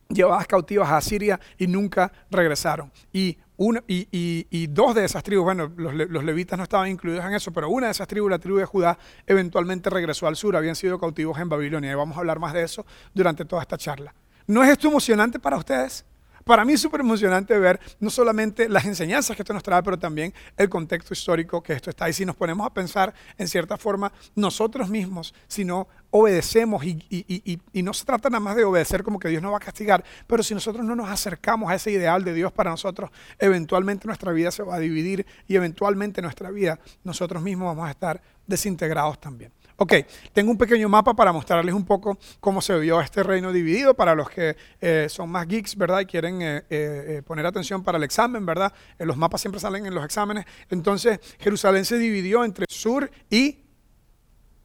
llevadas 0.08 0.46
cautivas 0.46 0.90
a 0.90 1.00
Siria 1.00 1.40
y 1.58 1.66
nunca 1.66 2.12
regresaron. 2.30 2.92
Y, 3.12 3.38
y, 3.56 4.66
dos 4.68 4.94
de 4.94 5.04
esas 5.04 5.22
tribus, 5.22 5.44
bueno, 5.44 5.72
los, 5.76 5.94
los, 5.94 6.24
levitas 6.24 6.58
no 6.58 6.64
estaban 6.64 6.88
incluidos 6.88 7.24
en 7.24 7.34
eso, 7.34 7.52
pero 7.52 7.68
una 7.68 7.86
de 7.86 7.92
esas 7.92 8.08
tribus, 8.08 8.30
la 8.30 8.38
tribu 8.38 8.58
de 8.58 8.64
Judá, 8.64 8.98
eventualmente 9.26 9.90
regresó 9.90 10.26
al 10.26 10.36
sur, 10.36 10.56
habían 10.56 10.76
sido 10.76 10.98
cautivos 10.98 11.38
en 11.38 11.48
Babilonia. 11.48 11.92
Y 11.92 11.94
vamos 11.94 12.16
a 12.16 12.20
hablar 12.20 12.38
más 12.38 12.52
de 12.52 12.62
eso 12.62 12.84
durante 13.12 13.44
toda 13.44 13.62
esta 13.62 13.78
charla. 13.78 14.14
¿No 14.46 14.62
es 14.62 14.70
esto 14.70 14.88
emocionante 14.88 15.38
para 15.38 15.56
ustedes? 15.56 16.04
Para 16.44 16.64
mí 16.64 16.74
es 16.74 16.80
súper 16.80 17.00
emocionante 17.00 17.58
ver 17.58 17.80
no 18.00 18.10
solamente 18.10 18.68
las 18.68 18.84
enseñanzas 18.84 19.34
que 19.34 19.42
esto 19.42 19.54
nos 19.54 19.62
trae, 19.62 19.82
pero 19.82 19.98
también 19.98 20.34
el 20.56 20.68
contexto 20.68 21.14
histórico 21.14 21.62
que 21.62 21.72
esto 21.72 21.90
está. 21.90 22.08
Y 22.08 22.12
si 22.12 22.26
nos 22.26 22.36
ponemos 22.36 22.66
a 22.66 22.72
pensar 22.72 23.14
en 23.38 23.48
cierta 23.48 23.78
forma, 23.78 24.12
nosotros 24.34 24.90
mismos, 24.90 25.34
si 25.48 25.64
no 25.64 25.88
obedecemos 26.10 26.84
y, 26.84 27.02
y, 27.10 27.82
no 27.82 27.92
se 27.92 28.04
trata 28.04 28.30
nada 28.30 28.40
más 28.40 28.56
de 28.56 28.64
obedecer 28.64 29.02
como 29.02 29.18
que 29.18 29.28
Dios 29.28 29.42
nos 29.42 29.52
va 29.52 29.56
a 29.56 29.60
castigar, 29.60 30.04
pero 30.26 30.42
si 30.42 30.54
nosotros 30.54 30.84
no 30.84 30.94
nos 30.94 31.10
acercamos 31.10 31.70
a 31.70 31.74
ese 31.74 31.90
ideal 31.90 32.22
de 32.22 32.34
Dios 32.34 32.52
para 32.52 32.70
nosotros, 32.70 33.10
eventualmente 33.38 34.06
nuestra 34.06 34.30
vida 34.30 34.50
se 34.52 34.62
va 34.62 34.76
a 34.76 34.78
dividir 34.78 35.26
y 35.48 35.56
eventualmente 35.56 36.22
nuestra 36.22 36.50
vida 36.50 36.78
nosotros 37.02 37.42
mismos 37.42 37.66
vamos 37.74 37.88
a 37.88 37.90
estar 37.90 38.22
desintegrados 38.46 39.20
también. 39.20 39.50
Ok, 39.76 39.92
tengo 40.32 40.52
un 40.52 40.58
pequeño 40.58 40.88
mapa 40.88 41.14
para 41.14 41.32
mostrarles 41.32 41.74
un 41.74 41.84
poco 41.84 42.16
cómo 42.38 42.62
se 42.62 42.78
vio 42.78 43.00
este 43.00 43.24
reino 43.24 43.52
dividido 43.52 43.94
para 43.94 44.14
los 44.14 44.30
que 44.30 44.56
eh, 44.80 45.08
son 45.10 45.28
más 45.30 45.48
geeks, 45.48 45.76
¿verdad? 45.76 45.98
Y 45.98 46.06
quieren 46.06 46.42
eh, 46.42 46.62
eh, 46.70 47.22
poner 47.26 47.44
atención 47.44 47.82
para 47.82 47.98
el 47.98 48.04
examen, 48.04 48.46
¿verdad? 48.46 48.72
los 49.00 49.16
mapas 49.16 49.40
siempre 49.40 49.60
salen 49.60 49.84
en 49.84 49.94
los 49.94 50.04
exámenes. 50.04 50.44
Entonces, 50.70 51.18
Jerusalén 51.40 51.84
se 51.84 51.98
dividió 51.98 52.44
entre 52.44 52.66
sur 52.68 53.10
y 53.28 53.63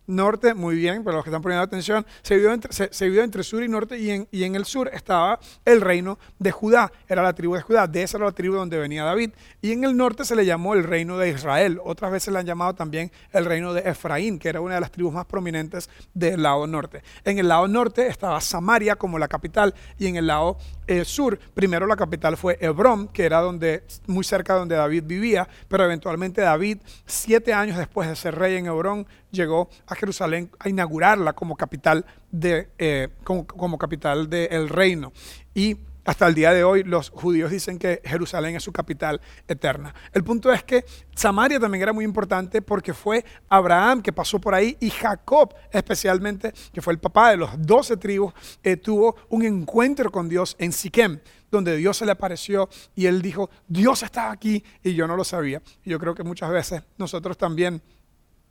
norte, 0.09 0.53
muy 0.53 0.75
bien, 0.75 1.03
para 1.03 1.17
los 1.17 1.23
que 1.23 1.29
están 1.29 1.41
poniendo 1.41 1.63
atención, 1.63 2.05
se 2.21 2.35
vivió 2.35 2.51
entre, 2.51 2.73
se, 2.73 2.89
entre 3.21 3.43
sur 3.43 3.63
y 3.63 3.67
norte 3.67 3.97
y 3.97 4.09
en, 4.09 4.27
y 4.31 4.43
en, 4.43 4.55
el 4.55 4.65
sur 4.65 4.89
estaba 4.91 5.39
el 5.65 5.81
reino 5.81 6.17
de 6.39 6.51
Judá, 6.51 6.91
era 7.07 7.21
la 7.21 7.33
tribu 7.33 7.55
de 7.55 7.61
Judá, 7.61 7.87
de 7.87 8.03
esa 8.03 8.17
era 8.17 8.25
la 8.25 8.31
tribu 8.31 8.55
donde 8.55 8.77
venía 8.77 9.03
David. 9.03 9.31
Y 9.61 9.71
en 9.71 9.83
el 9.83 9.95
norte 9.95 10.25
se 10.25 10.35
le 10.35 10.45
llamó 10.45 10.73
el 10.73 10.83
reino 10.83 11.17
de 11.17 11.29
Israel, 11.29 11.79
otras 11.83 12.11
veces 12.11 12.33
le 12.33 12.39
han 12.39 12.45
llamado 12.45 12.73
también 12.73 13.11
el 13.31 13.45
reino 13.45 13.73
de 13.73 13.81
Efraín, 13.81 14.39
que 14.39 14.49
era 14.49 14.61
una 14.61 14.75
de 14.75 14.81
las 14.81 14.91
tribus 14.91 15.13
más 15.13 15.25
prominentes 15.25 15.89
del 16.13 16.41
lado 16.41 16.65
norte. 16.65 17.03
En 17.23 17.39
el 17.39 17.47
lado 17.47 17.67
norte 17.67 18.07
estaba 18.07 18.41
Samaria 18.41 18.95
como 18.95 19.19
la 19.19 19.27
capital 19.27 19.75
y 19.97 20.07
en 20.07 20.15
el 20.15 20.27
lado 20.27 20.57
eh, 20.87 21.05
sur, 21.05 21.37
primero 21.53 21.85
la 21.85 21.95
capital 21.95 22.35
fue 22.35 22.57
Hebrón, 22.59 23.09
que 23.09 23.23
era 23.23 23.41
donde, 23.41 23.83
muy 24.07 24.23
cerca 24.23 24.53
de 24.53 24.59
donde 24.59 24.75
David 24.75 25.03
vivía, 25.05 25.47
pero 25.67 25.83
eventualmente 25.83 26.41
David, 26.41 26.79
siete 27.05 27.53
años 27.53 27.77
después 27.77 28.09
de 28.09 28.15
ser 28.15 28.35
rey 28.35 28.55
en 28.55 28.65
Hebrón, 28.65 29.05
llegó 29.31 29.69
a 29.87 29.95
Jerusalén 29.95 30.51
a 30.59 30.69
inaugurarla 30.69 31.33
como 31.33 31.55
capital, 31.55 32.05
de, 32.31 32.69
eh, 32.77 33.09
como, 33.23 33.77
capital 33.77 34.29
del 34.29 34.69
reino. 34.69 35.11
Y 35.53 35.77
hasta 36.05 36.27
el 36.27 36.33
día 36.33 36.53
de 36.53 36.63
hoy 36.63 36.83
los 36.83 37.11
judíos 37.11 37.51
dicen 37.51 37.77
que 37.77 38.01
Jerusalén 38.03 38.55
es 38.55 38.63
su 38.63 38.71
capital 38.71 39.21
eterna. 39.47 39.93
El 40.11 40.23
punto 40.23 40.51
es 40.51 40.63
que 40.63 40.83
Samaria 41.13 41.59
también 41.59 41.83
era 41.83 41.93
muy 41.93 42.03
importante 42.03 42.61
porque 42.61 42.93
fue 42.93 43.23
Abraham 43.47 44.01
que 44.01 44.11
pasó 44.11 44.39
por 44.39 44.55
ahí 44.55 44.75
y 44.79 44.89
Jacob 44.89 45.53
especialmente, 45.71 46.51
que 46.73 46.81
fue 46.81 46.93
el 46.93 46.99
papá 46.99 47.31
de 47.31 47.37
los 47.37 47.51
doce 47.57 47.95
tribus, 47.97 48.33
eh, 48.63 48.77
tuvo 48.77 49.17
un 49.29 49.43
encuentro 49.43 50.11
con 50.11 50.27
Dios 50.27 50.55
en 50.57 50.71
Siquem 50.71 51.19
donde 51.51 51.77
Dios 51.77 51.97
se 51.97 52.05
le 52.05 52.11
apareció 52.11 52.69
y 52.95 53.05
él 53.05 53.21
dijo, 53.21 53.49
Dios 53.67 54.03
está 54.03 54.31
aquí 54.31 54.63
y 54.83 54.93
yo 54.93 55.07
no 55.07 55.15
lo 55.15 55.23
sabía. 55.23 55.61
Yo 55.83 55.99
creo 55.99 56.15
que 56.15 56.23
muchas 56.23 56.49
veces 56.49 56.83
nosotros 56.97 57.37
también 57.37 57.81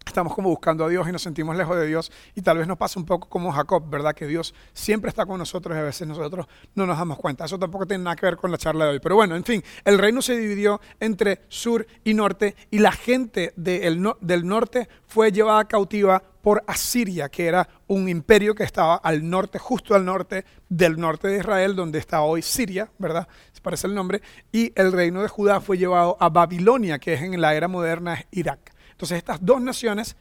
estamos 0.09 0.35
como 0.35 0.49
buscando 0.49 0.85
a 0.85 0.89
Dios 0.89 1.09
y 1.09 1.13
nos 1.13 1.23
sentimos 1.23 1.57
lejos 1.57 1.77
de 1.77 1.87
Dios 1.87 2.11
y 2.35 2.43
tal 2.43 2.59
vez 2.59 2.67
nos 2.67 2.77
pasa 2.77 2.99
un 2.99 3.07
poco 3.07 3.29
como 3.29 3.53
Jacob, 3.53 3.89
¿verdad? 3.89 4.15
Que 4.15 4.27
Dios 4.27 4.55
siempre 4.73 5.09
está 5.09 5.27
con 5.27 5.39
nosotros 5.39 5.77
y 5.77 5.81
a 5.81 5.85
veces 5.85 6.09
nosotros 6.09 6.47
no 6.75 6.87
nos 6.87 6.99
damos 6.99 7.19
cuenta. 7.19 7.45
Eso 7.45 7.59
tampoco 7.59 7.87
tiene 7.87 8.05
nada 8.05 8.17
que 8.17 8.27
ver 8.27 8.37
con 8.37 8.51
la 8.51 8.59
charla 8.59 8.87
de 8.87 8.91
hoy. 8.93 9.01
Pero 9.01 9.15
bueno, 9.15 9.37
en 9.37 9.45
fin, 9.45 9.63
el 9.85 9.99
reino 9.99 10.21
se 10.23 10.37
dividió 10.37 10.81
entre 11.01 11.43
sur 11.49 11.87
y 12.05 12.15
norte 12.15 12.57
y 12.71 12.79
la 12.79 12.93
gente 12.93 13.53
del 13.57 14.01
norte 14.01 14.89
fue 15.07 15.31
llevada 15.31 15.67
cautiva 15.67 16.23
por 16.43 16.65
Asiria, 16.67 17.29
que 17.29 17.47
era 17.47 17.69
un 17.89 18.09
imperio 18.09 18.55
que 18.55 18.63
estaba 18.65 18.97
al 18.97 19.29
norte, 19.29 19.59
justo 19.59 19.95
al 19.95 20.05
norte 20.05 20.45
del 20.69 20.99
norte 20.99 21.29
de 21.29 21.39
Israel, 21.39 21.77
donde 21.77 21.99
está 21.99 22.23
hoy 22.23 22.43
Siria, 22.43 22.91
¿verdad? 22.99 23.29
Se 23.53 23.61
parece 23.61 23.87
el 23.87 23.95
nombre. 23.95 24.23
Y 24.51 24.73
el 24.75 24.93
reino 24.93 25.21
de 25.21 25.29
Judá 25.29 25.61
fue 25.61 25.77
llevado 25.77 26.17
a 26.21 26.31
Babilonia, 26.31 26.99
que 26.99 27.15
es 27.15 27.23
en 27.23 27.39
la 27.41 27.55
era 27.55 27.69
moderna 27.69 28.25
Irak. 28.31 28.73
Entonces 28.99 29.19
estas 29.19 29.39
dos 29.41 29.61
naciones 29.61 30.17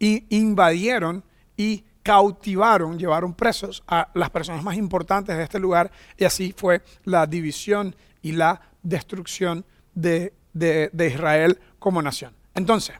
invadieron 0.00 1.22
y 1.56 1.84
cautivaron, 2.02 2.98
llevaron 2.98 3.34
presos 3.34 3.84
a 3.86 4.08
las 4.14 4.30
personas 4.30 4.64
más 4.64 4.76
importantes 4.76 5.36
de 5.36 5.44
este 5.44 5.60
lugar 5.60 5.92
y 6.16 6.24
así 6.24 6.52
fue 6.56 6.82
la 7.04 7.28
división 7.28 7.94
y 8.22 8.32
la 8.32 8.60
destrucción 8.82 9.64
de, 9.94 10.32
Israel 10.52 11.60
como 11.78 12.02
nación. 12.02 12.34
Entonces, 12.56 12.96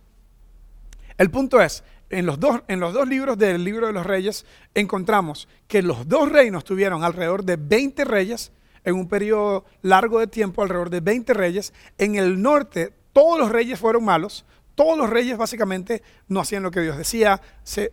el 1.18 1.28
punto 1.33 1.61
es, 1.61 1.83
en 2.09 2.25
los, 2.25 2.38
dos, 2.38 2.62
en 2.68 2.78
los 2.78 2.95
dos 2.95 3.09
libros 3.09 3.37
del 3.37 3.64
libro 3.64 3.88
de 3.88 3.95
los 3.95 4.06
reyes 4.06 4.47
encontramos 4.76 5.49
que 5.66 5.83
los 5.83 6.06
dos 6.06 6.30
reinos 6.30 6.62
tuvieron 6.62 7.02
alrededor 7.02 7.42
de 7.42 7.56
20 7.56 8.04
reyes 8.04 8.52
en 8.85 8.95
un 8.95 9.09
periodo 9.09 9.64
largo 9.83 10.21
de 10.21 10.28
tiempo, 10.28 10.62
alrededor 10.62 10.88
de 10.88 11.00
20 11.00 11.35
reyes. 11.35 11.75
En 11.99 12.14
el 12.14 12.40
norte 12.40 12.92
todos 13.16 13.38
los 13.38 13.50
reyes 13.50 13.80
fueron 13.80 14.04
malos, 14.04 14.45
todos 14.76 14.97
los 14.97 15.09
reyes 15.11 15.38
básicamente 15.38 16.02
no 16.28 16.38
hacían 16.38 16.62
lo 16.62 16.71
que 16.71 16.83
Dios 16.83 16.99
decía, 16.99 17.40
se, 17.64 17.90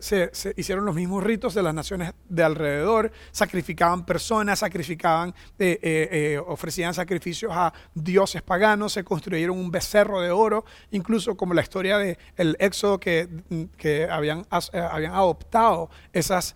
hicieron 0.57 0.85
los 0.85 0.93
mismos 0.93 1.23
ritos 1.23 1.53
de 1.53 1.63
las 1.63 1.73
naciones 1.73 2.13
de 2.27 2.43
alrededor, 2.43 3.11
sacrificaban 3.31 4.05
personas, 4.05 4.59
sacrificaban, 4.59 5.33
eh, 5.57 5.79
eh, 5.81 6.09
eh, 6.11 6.41
ofrecían 6.45 6.93
sacrificios 6.93 7.53
a 7.55 7.73
dioses 7.95 8.41
paganos, 8.41 8.91
se 8.91 9.03
construyeron 9.05 9.57
un 9.57 9.71
becerro 9.71 10.19
de 10.19 10.29
oro, 10.31 10.65
incluso 10.91 11.35
como 11.37 11.53
la 11.53 11.61
historia 11.61 11.97
del 11.97 12.17
el 12.35 12.57
éxodo 12.59 12.99
que, 12.99 13.29
que 13.77 14.09
habían, 14.09 14.45
habían, 14.49 15.13
adoptado 15.13 15.89
esas 16.11 16.55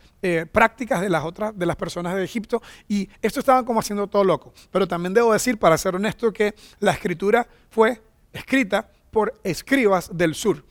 prácticas 0.52 1.00
de 1.00 1.10
las 1.10 1.24
otras, 1.24 1.58
de 1.58 1.66
las 1.66 1.78
personas 1.78 2.16
de 2.16 2.24
Egipto, 2.26 2.62
y 2.90 3.08
esto 3.22 3.40
estaban 3.40 3.64
como 3.64 3.80
haciendo 3.80 4.08
todo 4.08 4.26
loco. 4.26 4.54
Pero 4.72 4.86
también 4.86 5.14
debo 5.14 5.32
decir, 5.32 5.58
para 5.58 5.78
ser 5.78 5.96
honesto, 5.96 6.34
que 6.34 6.54
la 6.80 6.92
escritura 6.92 7.48
fue 7.70 8.02
escrita 8.34 8.90
por 9.12 9.40
escribas 9.44 10.16
del 10.16 10.36
sur. 10.36 10.64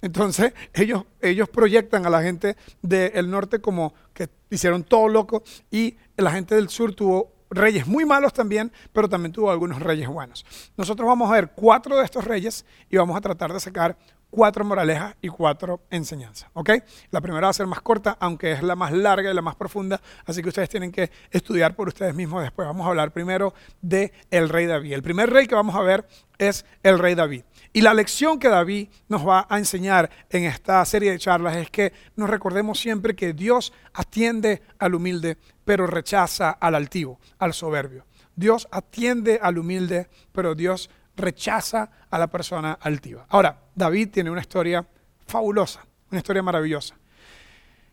Entonces 0.00 0.52
ellos, 0.74 1.04
ellos 1.20 1.48
proyectan 1.48 2.06
a 2.06 2.10
la 2.10 2.22
gente 2.22 2.56
del 2.82 3.30
norte 3.30 3.60
como 3.60 3.94
que 4.14 4.28
hicieron 4.50 4.84
todo 4.84 5.08
loco 5.08 5.42
y 5.70 5.96
la 6.16 6.30
gente 6.30 6.54
del 6.54 6.68
sur 6.68 6.94
tuvo 6.94 7.32
reyes 7.50 7.86
muy 7.86 8.04
malos 8.04 8.32
también, 8.32 8.70
pero 8.92 9.08
también 9.08 9.32
tuvo 9.32 9.50
algunos 9.50 9.80
reyes 9.80 10.08
buenos. 10.08 10.44
Nosotros 10.76 11.06
vamos 11.06 11.30
a 11.30 11.34
ver 11.34 11.50
cuatro 11.54 11.96
de 11.96 12.04
estos 12.04 12.24
reyes 12.24 12.64
y 12.90 12.96
vamos 12.96 13.16
a 13.16 13.20
tratar 13.20 13.52
de 13.52 13.60
sacar 13.60 13.96
cuatro 14.30 14.64
moralejas 14.64 15.16
y 15.20 15.28
cuatro 15.28 15.80
enseñanzas. 15.90 16.50
¿Ok? 16.52 16.70
La 17.10 17.20
primera 17.20 17.46
va 17.46 17.50
a 17.50 17.54
ser 17.54 17.66
más 17.66 17.80
corta, 17.80 18.16
aunque 18.20 18.52
es 18.52 18.62
la 18.62 18.76
más 18.76 18.92
larga 18.92 19.30
y 19.30 19.34
la 19.34 19.42
más 19.42 19.56
profunda, 19.56 20.00
así 20.26 20.42
que 20.42 20.48
ustedes 20.48 20.68
tienen 20.68 20.92
que 20.92 21.10
estudiar 21.30 21.74
por 21.74 21.88
ustedes 21.88 22.14
mismos 22.14 22.42
después. 22.42 22.66
Vamos 22.66 22.86
a 22.86 22.90
hablar 22.90 23.12
primero 23.12 23.54
de 23.80 24.12
el 24.30 24.48
rey 24.48 24.66
David. 24.66 24.92
El 24.92 25.02
primer 25.02 25.30
rey 25.30 25.46
que 25.46 25.54
vamos 25.54 25.74
a 25.74 25.82
ver 25.82 26.06
es 26.38 26.64
el 26.82 26.98
rey 26.98 27.14
David. 27.14 27.42
Y 27.72 27.80
la 27.80 27.94
lección 27.94 28.38
que 28.38 28.48
David 28.48 28.88
nos 29.08 29.26
va 29.26 29.46
a 29.48 29.58
enseñar 29.58 30.10
en 30.30 30.44
esta 30.44 30.84
serie 30.84 31.10
de 31.10 31.18
charlas 31.18 31.56
es 31.56 31.70
que 31.70 31.92
nos 32.16 32.30
recordemos 32.30 32.78
siempre 32.78 33.14
que 33.14 33.32
Dios 33.32 33.72
atiende 33.92 34.62
al 34.78 34.94
humilde, 34.94 35.38
pero 35.64 35.86
rechaza 35.86 36.50
al 36.50 36.74
altivo, 36.74 37.18
al 37.38 37.54
soberbio. 37.54 38.04
Dios 38.36 38.68
atiende 38.70 39.40
al 39.42 39.58
humilde, 39.58 40.08
pero 40.32 40.54
Dios 40.54 40.90
rechaza 41.18 41.90
a 42.10 42.18
la 42.18 42.28
persona 42.28 42.78
altiva. 42.80 43.26
Ahora, 43.28 43.58
David 43.74 44.10
tiene 44.10 44.30
una 44.30 44.40
historia 44.40 44.86
fabulosa, 45.26 45.84
una 46.10 46.18
historia 46.18 46.42
maravillosa. 46.42 46.96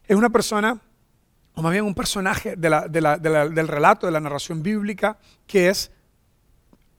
Es 0.08 0.16
una 0.16 0.30
persona, 0.30 0.80
o 1.56 1.62
más 1.62 1.72
bien 1.72 1.84
un 1.84 1.96
personaje 1.96 2.56
del 2.56 3.68
relato, 3.68 4.06
de 4.06 4.12
la 4.12 4.20
narración 4.20 4.64
bíblica, 4.64 5.18
que 5.46 5.70
es 5.70 5.92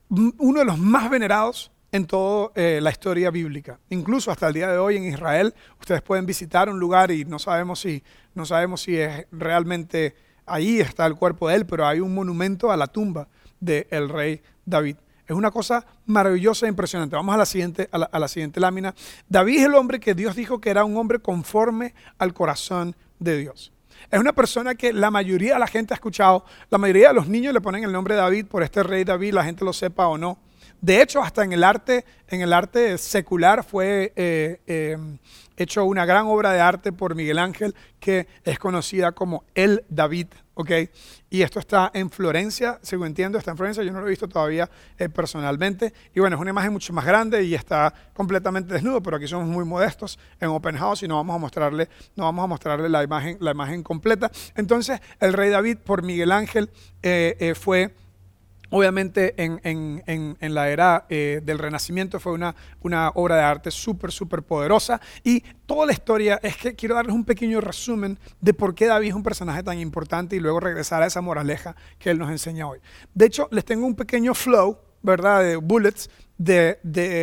uno 0.08 0.58
de 0.58 0.64
los 0.64 0.78
más 0.78 1.08
venerados 1.08 1.70
en 1.92 2.06
toda 2.06 2.50
eh, 2.54 2.80
la 2.82 2.90
historia 2.90 3.30
bíblica. 3.30 3.78
Incluso 3.90 4.30
hasta 4.30 4.48
el 4.48 4.54
día 4.54 4.70
de 4.70 4.78
hoy 4.78 4.96
en 4.96 5.04
Israel, 5.04 5.54
ustedes 5.80 6.02
pueden 6.02 6.26
visitar 6.26 6.68
un 6.68 6.78
lugar 6.78 7.10
y 7.10 7.24
no 7.24 7.38
sabemos 7.38 7.80
si, 7.80 8.02
no 8.34 8.44
sabemos 8.44 8.82
si 8.82 8.96
es 8.98 9.26
realmente 9.30 10.14
ahí 10.44 10.80
está 10.80 11.06
el 11.06 11.16
cuerpo 11.16 11.48
de 11.48 11.56
él, 11.56 11.66
pero 11.66 11.86
hay 11.86 12.00
un 12.00 12.14
monumento 12.14 12.70
a 12.70 12.76
la 12.76 12.86
tumba 12.86 13.28
del 13.60 14.08
rey 14.08 14.42
David. 14.64 14.96
Es 15.26 15.34
una 15.34 15.50
cosa 15.50 15.84
maravillosa 16.06 16.66
e 16.66 16.68
impresionante. 16.68 17.16
Vamos 17.16 17.34
a 17.34 17.38
la, 17.38 17.46
siguiente, 17.46 17.88
a 17.90 18.18
la, 18.18 18.28
siguiente 18.28 18.60
lámina. 18.60 18.94
David 19.28 19.58
es 19.58 19.64
el 19.64 19.74
hombre 19.74 19.98
que 19.98 20.14
Dios 20.14 20.36
dijo 20.36 20.60
que 20.60 20.70
era 20.70 20.84
un 20.84 20.96
hombre 20.96 21.18
conforme 21.18 21.94
al 22.18 22.32
corazón 22.32 22.94
de 23.18 23.38
Dios. 23.38 23.72
Es 24.10 24.20
una 24.20 24.32
persona 24.32 24.74
que 24.74 24.92
la 24.92 25.10
mayoría 25.10 25.54
de 25.54 25.58
la 25.58 25.66
gente 25.66 25.94
ha 25.94 25.96
escuchado, 25.96 26.44
la 26.70 26.78
mayoría 26.78 27.08
de 27.08 27.14
los 27.14 27.28
niños 27.28 27.52
le 27.52 27.60
ponen 27.60 27.82
el 27.82 27.90
nombre 27.90 28.14
de 28.14 28.20
David 28.20 28.46
por 28.46 28.62
este 28.62 28.82
rey 28.82 29.02
David, 29.02 29.34
la 29.34 29.44
gente 29.44 29.64
lo 29.64 29.72
sepa 29.72 30.06
o 30.06 30.16
no. 30.16 30.38
De 30.80 31.02
hecho, 31.02 31.22
hasta 31.22 31.42
en 31.42 31.52
el 31.52 31.64
arte, 31.64 32.04
en 32.28 32.42
el 32.42 32.52
arte 32.52 32.98
secular 32.98 33.64
fue 33.64 34.12
eh, 34.14 34.60
eh, 34.66 34.96
hecho 35.56 35.84
una 35.84 36.04
gran 36.04 36.26
obra 36.26 36.52
de 36.52 36.60
arte 36.60 36.92
por 36.92 37.14
Miguel 37.14 37.38
Ángel 37.38 37.74
que 37.98 38.28
es 38.44 38.58
conocida 38.58 39.12
como 39.12 39.44
El 39.54 39.84
David, 39.88 40.28
¿ok? 40.56 40.70
Y 41.28 41.42
esto 41.42 41.60
está 41.60 41.90
en 41.94 42.10
Florencia, 42.10 42.78
según 42.82 43.08
entiendo, 43.08 43.38
está 43.38 43.50
en 43.50 43.56
Florencia, 43.56 43.82
yo 43.84 43.92
no 43.92 44.00
lo 44.00 44.06
he 44.06 44.10
visto 44.10 44.28
todavía 44.28 44.68
eh, 44.98 45.08
personalmente. 45.08 45.92
Y 46.14 46.20
bueno, 46.20 46.36
es 46.36 46.40
una 46.40 46.50
imagen 46.50 46.72
mucho 46.72 46.92
más 46.92 47.04
grande 47.04 47.44
y 47.44 47.54
está 47.54 47.92
completamente 48.14 48.72
desnudo, 48.72 49.02
pero 49.02 49.18
aquí 49.18 49.28
somos 49.28 49.46
muy 49.46 49.64
modestos 49.64 50.18
en 50.40 50.48
Open 50.48 50.76
House 50.76 51.02
y 51.02 51.08
no 51.08 51.16
vamos 51.16 51.36
a 51.36 51.38
mostrarle, 51.38 51.88
no 52.16 52.24
vamos 52.24 52.44
a 52.44 52.46
mostrarle 52.46 52.88
la 52.88 53.02
imagen, 53.02 53.36
la 53.40 53.50
imagen 53.50 53.82
completa. 53.82 54.30
Entonces, 54.54 55.00
el 55.20 55.34
rey 55.34 55.50
David 55.50 55.78
por 55.78 56.02
Miguel 56.02 56.32
Ángel 56.32 56.70
fue 57.54 57.94
Obviamente 58.76 59.34
en, 59.38 60.36
la 60.54 60.68
era 60.68 61.06
eh, 61.08 61.40
del 61.42 61.58
Renacimiento 61.58 62.20
fue 62.20 62.32
una, 62.32 62.54
una 62.82 63.08
obra 63.14 63.36
de 63.36 63.40
arte 63.40 63.70
súper, 63.70 64.12
súper 64.12 64.42
poderosa. 64.42 65.00
Y 65.24 65.40
toda 65.64 65.86
la 65.86 65.92
historia 65.92 66.38
es 66.42 66.58
que 66.58 66.74
quiero 66.74 66.94
darles 66.94 67.14
un 67.14 67.24
pequeño 67.24 67.62
resumen 67.62 68.18
de 68.38 68.52
por 68.52 68.74
qué 68.74 68.84
David 68.84 69.08
es 69.08 69.14
un 69.14 69.22
personaje 69.22 69.62
tan 69.62 69.78
importante 69.78 70.36
y 70.36 70.40
luego 70.40 70.60
regresar 70.60 71.02
a 71.02 71.06
esa 71.06 71.22
moraleja 71.22 71.74
que 71.98 72.10
él 72.10 72.18
nos 72.18 72.30
enseña 72.30 72.68
hoy. 72.68 72.78
De 73.14 73.24
hecho, 73.24 73.48
les 73.50 73.64
tengo 73.64 73.86
un 73.86 73.94
pequeño 73.94 74.34
flow, 74.34 74.78
¿verdad? 75.00 75.42
De 75.42 75.56
bullets 75.56 76.10
de, 76.36 76.78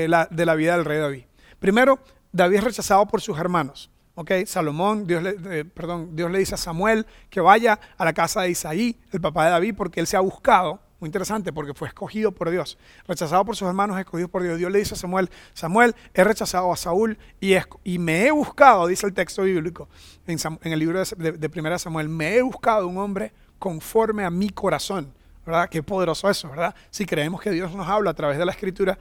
la, 0.09 0.27
de 0.31 0.45
la 0.47 0.55
vida 0.55 0.75
del 0.75 0.85
rey 0.85 0.97
David. 0.97 1.25
Primero, 1.59 1.99
David 2.31 2.57
es 2.57 2.63
rechazado 2.63 3.05
por 3.05 3.21
sus 3.21 3.37
hermanos. 3.37 3.91
¿ok? 4.15 4.31
Salomón, 4.47 5.05
Dios 5.05 5.21
le, 5.21 5.35
eh, 5.51 5.65
perdón, 5.65 6.15
Dios 6.15 6.31
le 6.31 6.39
dice 6.39 6.55
a 6.55 6.57
Samuel 6.57 7.05
que 7.29 7.41
vaya 7.41 7.79
a 7.95 8.05
la 8.05 8.13
casa 8.13 8.41
de 8.41 8.49
Isaí, 8.49 8.99
el 9.11 9.21
papá 9.21 9.45
de 9.45 9.51
David, 9.51 9.75
porque 9.77 9.99
él 9.99 10.07
se 10.07 10.17
ha 10.17 10.21
buscado 10.21 10.79
muy 11.03 11.09
interesante 11.09 11.51
porque 11.51 11.73
fue 11.73 11.89
escogido 11.89 12.31
por 12.31 12.49
Dios, 12.49 12.77
rechazado 13.05 13.43
por 13.43 13.57
sus 13.57 13.67
hermanos, 13.67 13.99
escogido 13.99 14.29
por 14.29 14.41
Dios. 14.41 14.57
Dios 14.57 14.71
le 14.71 14.79
dice 14.79 14.93
a 14.93 14.97
Samuel, 14.97 15.29
Samuel, 15.53 15.93
he 16.13 16.23
rechazado 16.23 16.71
a 16.71 16.77
Saúl 16.77 17.17
y, 17.41 17.55
y 17.83 17.99
me 17.99 18.25
he 18.25 18.31
buscado, 18.31 18.87
dice 18.87 19.05
el 19.05 19.13
texto 19.13 19.41
bíblico 19.41 19.89
en, 20.27 20.39
el 20.61 20.79
libro 20.79 21.03
de, 21.03 21.33
de, 21.33 21.49
Primera 21.49 21.77
Samuel, 21.77 22.07
me 22.07 22.37
he 22.37 22.41
buscado 22.41 22.87
un 22.87 22.97
hombre 22.97 23.33
conforme 23.59 24.23
a 24.23 24.29
mi 24.29 24.49
corazón. 24.49 25.13
¿Verdad? 25.45 25.67
Qué 25.67 25.83
poderoso 25.83 26.29
eso, 26.29 26.49
¿verdad? 26.49 26.73
Si 26.89 27.05
creemos 27.05 27.41
que 27.41 27.51
Dios 27.51 27.75
nos 27.75 27.85
habla 27.85 28.11
a 28.11 28.13
través 28.13 28.37
de 28.37 28.45
la 28.45 28.53
escritura, 28.53 28.97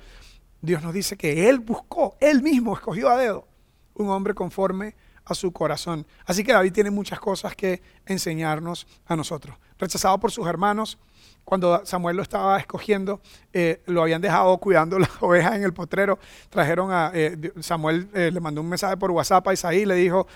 Dios 0.61 0.83
nos 0.83 0.93
dice 0.93 1.17
que 1.17 1.49
Él 1.49 1.61
buscó, 1.61 2.17
Él 2.19 2.43
mismo 2.43 2.75
escogió 2.75 3.11
a 3.11 3.17
dedo 3.17 3.47
un 3.95 4.11
hombre 4.11 4.35
conforme 4.35 4.97
a 5.25 5.37
su 5.37 5.53
corazón. 5.53 6.05
Así 6.27 6.43
que 6.43 6.53
David 6.53 6.73
tiene 6.73 6.91
muchas 6.91 7.21
cosas 7.21 7.55
que 7.55 7.81
enseñarnos 8.07 8.89
a 9.07 9.15
nosotros. 9.15 9.57
Rechazado 9.79 10.19
por 10.19 10.33
sus 10.33 10.49
hermanos, 10.49 10.99
cuando 11.45 11.85
Samuel 11.85 12.17
lo 12.17 12.23
estaba 12.23 12.59
escogiendo, 12.59 13.21
eh, 13.53 13.83
lo 13.87 14.03
habían 14.03 14.23
dejado 14.23 14.57
cuidando 14.59 14.99
las 14.99 15.11
ovejas 15.21 15.57
en 15.57 15.65
el 15.65 15.73
potrero. 15.73 16.19
Trajeron 16.49 16.91
a 16.93 17.11
eh, 17.15 17.53
Samuel, 17.61 18.09
eh, 18.15 18.31
le 18.33 18.41
mandó 18.41 18.61
un 18.61 18.69
mensaje 18.69 18.97
por 18.97 19.11
WhatsApp 19.11 19.47
a 19.49 19.53
Isaí, 19.53 19.85
le 19.85 19.95
dijo, 19.97 20.27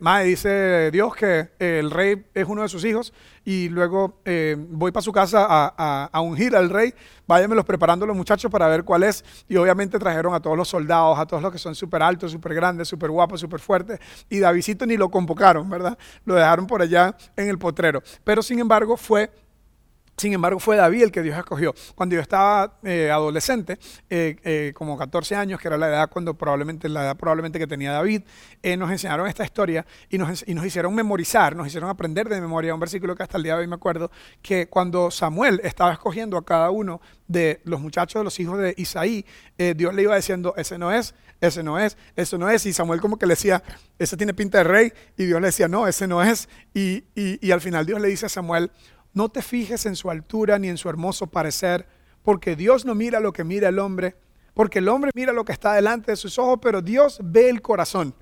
Mae, 0.00 0.24
dice 0.24 0.90
Dios 0.90 1.14
que 1.14 1.50
el 1.58 1.90
rey 1.90 2.24
es 2.34 2.46
uno 2.48 2.62
de 2.62 2.68
sus 2.68 2.84
hijos 2.84 3.12
y 3.44 3.68
luego 3.68 4.20
voy 4.70 4.92
para 4.92 5.02
su 5.02 5.12
casa 5.12 5.46
a, 5.48 6.20
ungir 6.20 6.56
al 6.56 6.70
rey. 6.70 6.94
Váyanmelos 7.26 7.64
preparando 7.64 8.06
los 8.06 8.16
muchachos 8.16 8.50
para 8.50 8.66
ver 8.68 8.84
cuál 8.84 9.02
es. 9.02 9.24
Y 9.48 9.56
obviamente 9.56 9.98
trajeron 9.98 10.34
a 10.34 10.40
todos 10.40 10.56
los 10.56 10.68
soldados, 10.68 11.18
a 11.18 11.26
todos 11.26 11.42
los 11.42 11.52
que 11.52 11.58
son 11.58 11.74
súper 11.74 12.02
altos, 12.02 12.32
súper 12.32 12.54
grandes, 12.54 12.88
súper 12.88 13.10
guapos, 13.10 13.40
súper 13.40 13.60
fuertes. 13.60 14.00
Y 14.30 14.38
Davidito 14.38 14.86
ni 14.86 14.96
lo 14.96 15.10
convocaron, 15.10 15.68
¿verdad? 15.68 15.98
Lo 16.24 16.34
dejaron 16.34 16.66
por 16.66 16.80
allá 16.80 17.14
en 17.36 17.48
el 17.48 17.58
potrero. 17.58 18.02
Pero 18.24 18.42
sin 18.42 18.58
embargo 18.60 18.96
fue 18.96 19.30
sin 20.18 20.32
embargo, 20.32 20.58
fue 20.58 20.76
David 20.76 21.04
el 21.04 21.12
que 21.12 21.22
Dios 21.22 21.38
escogió. 21.38 21.74
Cuando 21.94 22.16
yo 22.16 22.20
estaba 22.20 22.78
eh, 22.82 23.10
adolescente, 23.10 23.78
eh, 24.10 24.36
eh, 24.42 24.72
como 24.74 24.98
14 24.98 25.36
años, 25.36 25.60
que 25.60 25.68
era 25.68 25.78
la 25.78 25.88
edad 25.88 26.10
cuando 26.10 26.34
probablemente, 26.34 26.88
la 26.88 27.04
edad 27.04 27.16
probablemente 27.16 27.58
que 27.58 27.68
tenía 27.68 27.92
David, 27.92 28.22
nos 28.76 28.90
enseñaron 28.90 29.28
esta 29.28 29.44
historia 29.44 29.86
y 30.10 30.18
nos, 30.18 30.44
y 30.46 30.54
nos, 30.54 30.66
hicieron 30.66 30.94
memorizar, 30.94 31.54
nos 31.54 31.68
hicieron 31.68 31.88
aprender 31.88 32.28
de 32.28 32.40
memoria 32.40 32.74
un 32.74 32.80
versículo 32.80 33.14
que 33.14 33.22
hasta 33.22 33.36
el 33.36 33.44
día 33.44 33.54
de 33.54 33.60
hoy 33.60 33.66
me 33.68 33.76
acuerdo, 33.76 34.10
que 34.42 34.68
cuando 34.68 35.10
Samuel 35.10 35.60
estaba 35.62 35.92
escogiendo 35.92 36.36
a 36.36 36.44
cada 36.44 36.70
uno 36.70 37.00
de 37.28 37.60
los 37.64 37.80
muchachos 37.80 38.20
de 38.20 38.24
los 38.24 38.40
hijos 38.40 38.58
de 38.58 38.74
Isaí, 38.76 39.24
Dios 39.76 39.94
le 39.94 40.02
iba 40.02 40.16
diciendo, 40.16 40.54
ese 40.56 40.78
no 40.78 40.92
es, 40.92 41.14
ese 41.40 41.62
no 41.62 41.78
es, 41.78 41.96
eso 42.16 42.36
no 42.36 42.50
es. 42.50 42.66
Y 42.66 42.72
Samuel 42.72 43.00
como 43.00 43.18
que 43.18 43.26
le 43.26 43.32
decía, 43.32 43.62
ese 43.98 44.16
tiene 44.16 44.34
pinta 44.34 44.58
de 44.58 44.64
rey. 44.64 44.92
Y 45.16 45.26
Dios 45.26 45.40
le 45.40 45.48
decía, 45.48 45.68
no, 45.68 45.86
ese 45.86 46.08
no 46.08 46.22
es. 46.22 46.48
Y, 46.74 47.04
y 47.14 47.50
al 47.52 47.60
final 47.60 47.86
Dios 47.86 48.00
le 48.00 48.08
dice 48.08 48.26
a 48.26 48.28
Samuel, 48.28 48.70
no 49.12 49.28
te 49.28 49.42
fijes 49.42 49.86
en 49.86 49.96
su 49.96 50.10
altura 50.10 50.58
ni 50.58 50.68
en 50.68 50.76
su 50.76 50.88
hermoso 50.88 51.26
parecer, 51.26 51.86
porque 52.22 52.56
Dios 52.56 52.84
no 52.84 52.94
mira 52.94 53.20
lo 53.20 53.32
que 53.32 53.44
mira 53.44 53.68
el 53.68 53.78
hombre, 53.78 54.16
porque 54.54 54.80
el 54.80 54.88
hombre 54.88 55.10
mira 55.14 55.32
lo 55.32 55.44
que 55.44 55.52
está 55.52 55.72
delante 55.74 56.12
de 56.12 56.16
sus 56.16 56.38
ojos, 56.38 56.58
pero 56.60 56.82
Dios 56.82 57.20
ve 57.22 57.48
el 57.48 57.62
corazón. 57.62 58.14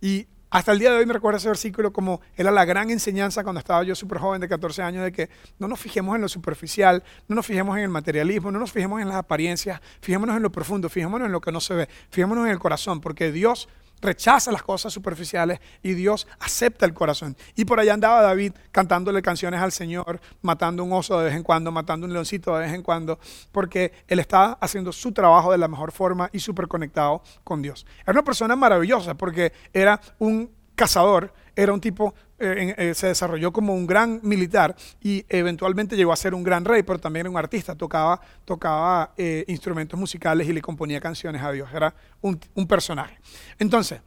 Y 0.00 0.26
hasta 0.50 0.72
el 0.72 0.78
día 0.78 0.90
de 0.90 0.98
hoy 0.98 1.06
me 1.06 1.14
recuerda 1.14 1.38
ese 1.38 1.48
versículo 1.48 1.94
como 1.94 2.20
era 2.36 2.50
la 2.50 2.66
gran 2.66 2.90
enseñanza 2.90 3.42
cuando 3.42 3.58
estaba 3.58 3.82
yo 3.84 3.94
súper 3.94 4.18
joven 4.18 4.38
de 4.40 4.48
14 4.48 4.82
años, 4.82 5.02
de 5.02 5.10
que 5.10 5.30
no 5.58 5.66
nos 5.66 5.80
fijemos 5.80 6.14
en 6.14 6.20
lo 6.20 6.28
superficial, 6.28 7.02
no 7.26 7.36
nos 7.36 7.46
fijemos 7.46 7.74
en 7.78 7.84
el 7.84 7.88
materialismo, 7.88 8.52
no 8.52 8.58
nos 8.58 8.70
fijemos 8.70 9.00
en 9.00 9.08
las 9.08 9.16
apariencias, 9.16 9.80
fijémonos 10.02 10.36
en 10.36 10.42
lo 10.42 10.52
profundo, 10.52 10.90
fijémonos 10.90 11.24
en 11.24 11.32
lo 11.32 11.40
que 11.40 11.52
no 11.52 11.60
se 11.60 11.72
ve, 11.72 11.88
fijémonos 12.10 12.44
en 12.44 12.50
el 12.50 12.58
corazón, 12.58 13.00
porque 13.00 13.32
Dios 13.32 13.70
rechaza 14.02 14.52
las 14.52 14.62
cosas 14.62 14.92
superficiales 14.92 15.60
y 15.82 15.94
Dios 15.94 16.26
acepta 16.40 16.84
el 16.84 16.92
corazón. 16.92 17.36
Y 17.54 17.64
por 17.64 17.80
allá 17.80 17.94
andaba 17.94 18.20
David 18.20 18.52
cantándole 18.72 19.22
canciones 19.22 19.60
al 19.60 19.72
Señor, 19.72 20.20
matando 20.42 20.84
un 20.84 20.92
oso 20.92 21.18
de 21.18 21.26
vez 21.26 21.34
en 21.34 21.42
cuando, 21.42 21.72
matando 21.72 22.06
un 22.06 22.12
leoncito 22.12 22.54
de 22.54 22.66
vez 22.66 22.74
en 22.74 22.82
cuando, 22.82 23.18
porque 23.52 23.92
él 24.08 24.18
estaba 24.18 24.58
haciendo 24.60 24.92
su 24.92 25.12
trabajo 25.12 25.52
de 25.52 25.58
la 25.58 25.68
mejor 25.68 25.92
forma 25.92 26.28
y 26.32 26.40
súper 26.40 26.68
conectado 26.68 27.22
con 27.44 27.62
Dios. 27.62 27.86
Era 28.02 28.12
una 28.12 28.24
persona 28.24 28.56
maravillosa 28.56 29.14
porque 29.14 29.52
era 29.72 30.00
un 30.18 30.50
cazador, 30.74 31.32
era 31.54 31.72
un 31.72 31.80
tipo, 31.80 32.14
eh, 32.42 32.92
se 32.94 33.06
desarrolló 33.06 33.52
como 33.52 33.74
un 33.74 33.86
gran 33.86 34.20
militar 34.22 34.74
y 35.00 35.24
eventualmente 35.28 35.96
llegó 35.96 36.12
a 36.12 36.16
ser 36.16 36.34
un 36.34 36.42
gran 36.42 36.64
rey, 36.64 36.82
pero 36.82 36.98
también 36.98 37.26
era 37.26 37.30
un 37.30 37.36
artista, 37.36 37.76
tocaba, 37.76 38.20
tocaba 38.44 39.12
eh, 39.16 39.44
instrumentos 39.46 39.98
musicales 39.98 40.48
y 40.48 40.52
le 40.52 40.60
componía 40.60 41.00
canciones 41.00 41.40
a 41.42 41.52
Dios, 41.52 41.68
era 41.72 41.94
un, 42.20 42.38
personaje. 42.66 43.18
Entonces, 43.58 44.00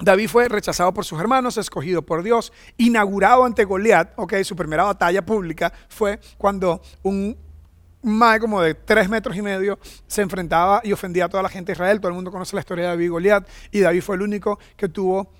David 0.00 0.28
fue 0.28 0.48
rechazado 0.48 0.92
por 0.92 1.04
sus 1.04 1.20
hermanos, 1.20 1.56
escogido 1.56 2.02
por 2.02 2.22
Dios, 2.22 2.52
inaugurado 2.76 3.44
ante 3.44 3.64
Goliat, 3.64 4.12
ok, 4.16 4.34
su 4.42 4.56
primera 4.56 4.82
batalla 4.84 5.24
pública 5.24 5.72
fue 5.88 6.18
cuando 6.38 6.82
un 7.02 7.36
más 8.02 8.40
como 8.40 8.60
de 8.60 8.74
tres 8.74 9.08
metros 9.08 9.36
y 9.36 9.42
medio 9.42 9.78
se 10.08 10.22
enfrentaba 10.22 10.80
y 10.82 10.92
ofendía 10.92 11.26
a 11.26 11.28
toda 11.28 11.42
la 11.42 11.48
gente 11.48 11.70
de 11.70 11.74
Israel. 11.74 12.00
Todo 12.00 12.08
el 12.08 12.14
mundo 12.14 12.32
conoce 12.32 12.56
la 12.56 12.60
historia 12.60 12.84
de 12.84 12.90
David 12.90 13.04
y 13.04 13.08
Goliat 13.08 13.48
y 13.70 13.80
David 13.80 14.02
fue 14.02 14.16
el 14.16 14.22
único 14.22 14.58
que 14.76 14.88
tuvo 14.88 15.30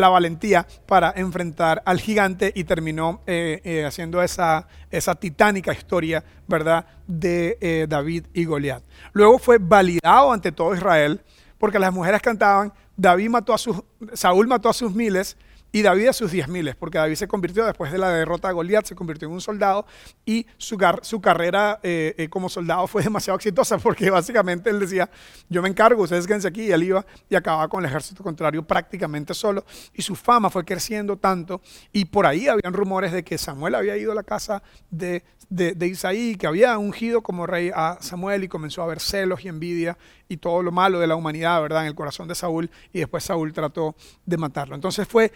la 0.00 0.08
valentía 0.08 0.66
para 0.86 1.12
enfrentar 1.14 1.82
al 1.84 2.00
gigante 2.00 2.52
y 2.54 2.64
terminó 2.64 3.20
eh, 3.26 3.60
eh, 3.64 3.84
haciendo 3.84 4.22
esa, 4.22 4.66
esa 4.90 5.14
titánica 5.14 5.72
historia, 5.72 6.24
¿verdad?, 6.48 6.86
de 7.06 7.58
eh, 7.60 7.86
David 7.88 8.26
y 8.32 8.44
Goliat. 8.44 8.82
Luego 9.12 9.38
fue 9.38 9.58
validado 9.58 10.32
ante 10.32 10.52
todo 10.52 10.74
Israel, 10.74 11.20
porque 11.58 11.78
las 11.78 11.92
mujeres 11.92 12.22
cantaban, 12.22 12.72
David 12.96 13.30
mató 13.30 13.54
a 13.54 13.58
sus, 13.58 13.82
Saúl 14.14 14.46
mató 14.46 14.68
a 14.68 14.72
sus 14.72 14.94
miles, 14.94 15.36
y 15.72 15.82
David 15.82 16.08
a 16.08 16.12
sus 16.12 16.32
diez 16.32 16.48
miles, 16.48 16.74
porque 16.74 16.98
David 16.98 17.14
se 17.14 17.28
convirtió 17.28 17.64
después 17.64 17.92
de 17.92 17.98
la 17.98 18.10
derrota 18.10 18.48
de 18.48 18.54
Goliat, 18.54 18.86
se 18.86 18.94
convirtió 18.94 19.28
en 19.28 19.34
un 19.34 19.40
soldado 19.40 19.86
y 20.24 20.46
su, 20.56 20.76
su 21.02 21.20
carrera 21.20 21.80
eh, 21.82 22.14
eh, 22.18 22.28
como 22.28 22.48
soldado 22.48 22.86
fue 22.86 23.02
demasiado 23.02 23.36
exitosa 23.36 23.78
porque 23.82 24.10
básicamente 24.10 24.70
él 24.70 24.80
decía, 24.80 25.10
yo 25.48 25.62
me 25.62 25.68
encargo, 25.68 26.02
ustedes 26.02 26.26
quédense 26.26 26.48
aquí 26.48 26.62
y 26.62 26.72
él 26.72 26.82
iba 26.82 27.06
y 27.28 27.34
acababa 27.34 27.68
con 27.68 27.84
el 27.84 27.90
ejército 27.90 28.22
contrario 28.22 28.62
prácticamente 28.66 29.34
solo 29.34 29.64
y 29.94 30.02
su 30.02 30.16
fama 30.16 30.50
fue 30.50 30.64
creciendo 30.64 31.16
tanto 31.16 31.60
y 31.92 32.06
por 32.06 32.26
ahí 32.26 32.48
habían 32.48 32.72
rumores 32.72 33.12
de 33.12 33.22
que 33.22 33.38
Samuel 33.38 33.74
había 33.74 33.96
ido 33.96 34.12
a 34.12 34.14
la 34.14 34.22
casa 34.22 34.62
de, 34.90 35.22
de, 35.48 35.72
de 35.72 35.86
Isaí, 35.86 36.36
que 36.36 36.46
había 36.46 36.76
ungido 36.78 37.22
como 37.22 37.46
rey 37.46 37.70
a 37.74 37.98
Samuel 38.00 38.44
y 38.44 38.48
comenzó 38.48 38.82
a 38.82 38.84
haber 38.84 39.00
celos 39.00 39.44
y 39.44 39.48
envidia 39.48 39.96
y 40.28 40.36
todo 40.36 40.62
lo 40.62 40.72
malo 40.72 40.98
de 41.00 41.06
la 41.06 41.16
humanidad, 41.16 41.60
¿verdad? 41.60 41.82
En 41.82 41.88
el 41.88 41.94
corazón 41.94 42.28
de 42.28 42.34
Saúl 42.34 42.70
y 42.92 43.00
después 43.00 43.24
Saúl 43.24 43.52
trató 43.52 43.94
de 44.24 44.36
matarlo. 44.36 44.74
Entonces 44.74 45.06
fue 45.06 45.32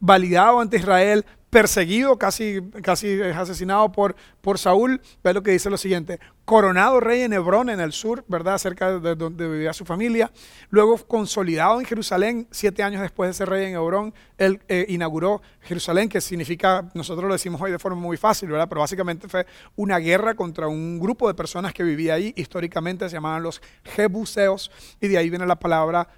validado 0.00 0.60
ante 0.60 0.76
Israel, 0.76 1.24
perseguido, 1.50 2.18
casi, 2.18 2.60
casi 2.82 3.22
asesinado 3.22 3.90
por, 3.90 4.14
por 4.40 4.58
Saúl. 4.58 5.00
Ve 5.22 5.32
lo 5.32 5.42
que 5.42 5.52
dice 5.52 5.70
lo 5.70 5.78
siguiente, 5.78 6.20
coronado 6.44 7.00
rey 7.00 7.22
en 7.22 7.32
Hebrón, 7.32 7.70
en 7.70 7.80
el 7.80 7.92
sur, 7.92 8.24
¿verdad? 8.28 8.58
Cerca 8.58 8.98
de 8.98 9.14
donde 9.14 9.48
vivía 9.48 9.72
su 9.72 9.84
familia. 9.84 10.30
Luego 10.70 10.96
consolidado 11.06 11.80
en 11.80 11.86
Jerusalén, 11.86 12.46
siete 12.50 12.82
años 12.82 13.02
después 13.02 13.30
de 13.30 13.34
ser 13.34 13.48
rey 13.48 13.66
en 13.66 13.74
Hebrón, 13.76 14.14
él 14.36 14.60
eh, 14.68 14.86
inauguró 14.88 15.40
Jerusalén, 15.62 16.08
que 16.08 16.20
significa, 16.20 16.88
nosotros 16.94 17.26
lo 17.26 17.32
decimos 17.32 17.60
hoy 17.60 17.70
de 17.70 17.78
forma 17.78 18.00
muy 18.00 18.16
fácil, 18.16 18.50
¿verdad? 18.50 18.68
Pero 18.68 18.82
básicamente 18.82 19.28
fue 19.28 19.46
una 19.76 19.98
guerra 19.98 20.34
contra 20.34 20.68
un 20.68 20.98
grupo 20.98 21.28
de 21.28 21.34
personas 21.34 21.72
que 21.72 21.82
vivía 21.82 22.14
ahí, 22.14 22.32
históricamente 22.36 23.08
se 23.08 23.16
llamaban 23.16 23.42
los 23.42 23.62
Jebuseos, 23.84 24.70
y 25.00 25.08
de 25.08 25.18
ahí 25.18 25.30
viene 25.30 25.46
la 25.46 25.58
palabra 25.58 26.08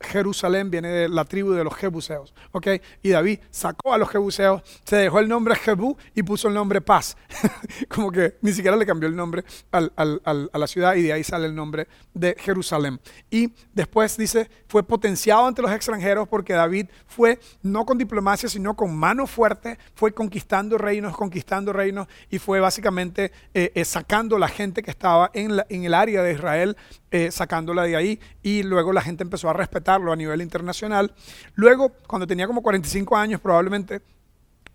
Jerusalén 0.00 0.70
viene 0.70 0.88
de 0.88 1.08
la 1.08 1.24
tribu 1.24 1.52
de 1.52 1.64
los 1.64 1.74
Jebuseos, 1.74 2.34
¿ok? 2.52 2.68
Y 3.02 3.10
David 3.10 3.40
sacó 3.50 3.92
a 3.92 3.98
los 3.98 4.08
Jebuseos, 4.08 4.62
se 4.84 4.96
dejó 4.96 5.20
el 5.20 5.28
nombre 5.28 5.54
Jebú 5.54 5.96
y 6.14 6.22
puso 6.22 6.48
el 6.48 6.54
nombre 6.54 6.80
Paz. 6.80 7.16
Como 7.88 8.10
que 8.10 8.36
ni 8.40 8.52
siquiera 8.52 8.76
le 8.76 8.86
cambió 8.86 9.08
el 9.08 9.16
nombre 9.16 9.44
a 9.70 10.58
la 10.58 10.66
ciudad 10.66 10.94
y 10.94 11.02
de 11.02 11.12
ahí 11.12 11.24
sale 11.24 11.46
el 11.46 11.54
nombre 11.54 11.88
de 12.14 12.36
Jerusalén. 12.38 13.00
Y 13.30 13.52
después 13.72 14.16
dice, 14.16 14.50
fue 14.66 14.82
potenciado 14.82 15.46
ante 15.46 15.62
los 15.62 15.70
extranjeros 15.72 16.28
porque 16.28 16.52
David 16.52 16.86
fue 17.06 17.38
no 17.62 17.84
con 17.84 17.98
diplomacia, 17.98 18.48
sino 18.48 18.74
con 18.74 18.96
mano 18.96 19.26
fuerte, 19.26 19.78
fue 19.94 20.12
conquistando 20.12 20.78
reinos, 20.78 21.16
conquistando 21.16 21.72
reinos 21.72 22.06
y 22.30 22.38
fue 22.38 22.60
básicamente 22.60 23.32
eh, 23.54 23.72
eh, 23.74 23.84
sacando 23.84 24.38
la 24.38 24.48
gente 24.48 24.82
que 24.82 24.90
estaba 24.90 25.30
en, 25.34 25.60
el 25.68 25.94
área 25.94 26.22
de 26.22 26.32
Israel 26.32 26.76
eh, 27.10 27.30
sacándola 27.30 27.82
de 27.82 27.96
ahí 27.96 28.20
y 28.42 28.62
luego 28.62 28.92
la 28.92 29.02
gente 29.02 29.22
empezó 29.22 29.48
a 29.48 29.52
a 29.94 30.16
nivel 30.16 30.42
internacional. 30.42 31.12
Luego, 31.54 31.92
cuando 32.06 32.26
tenía 32.26 32.46
como 32.46 32.62
45 32.62 33.16
años, 33.16 33.40
probablemente 33.40 34.02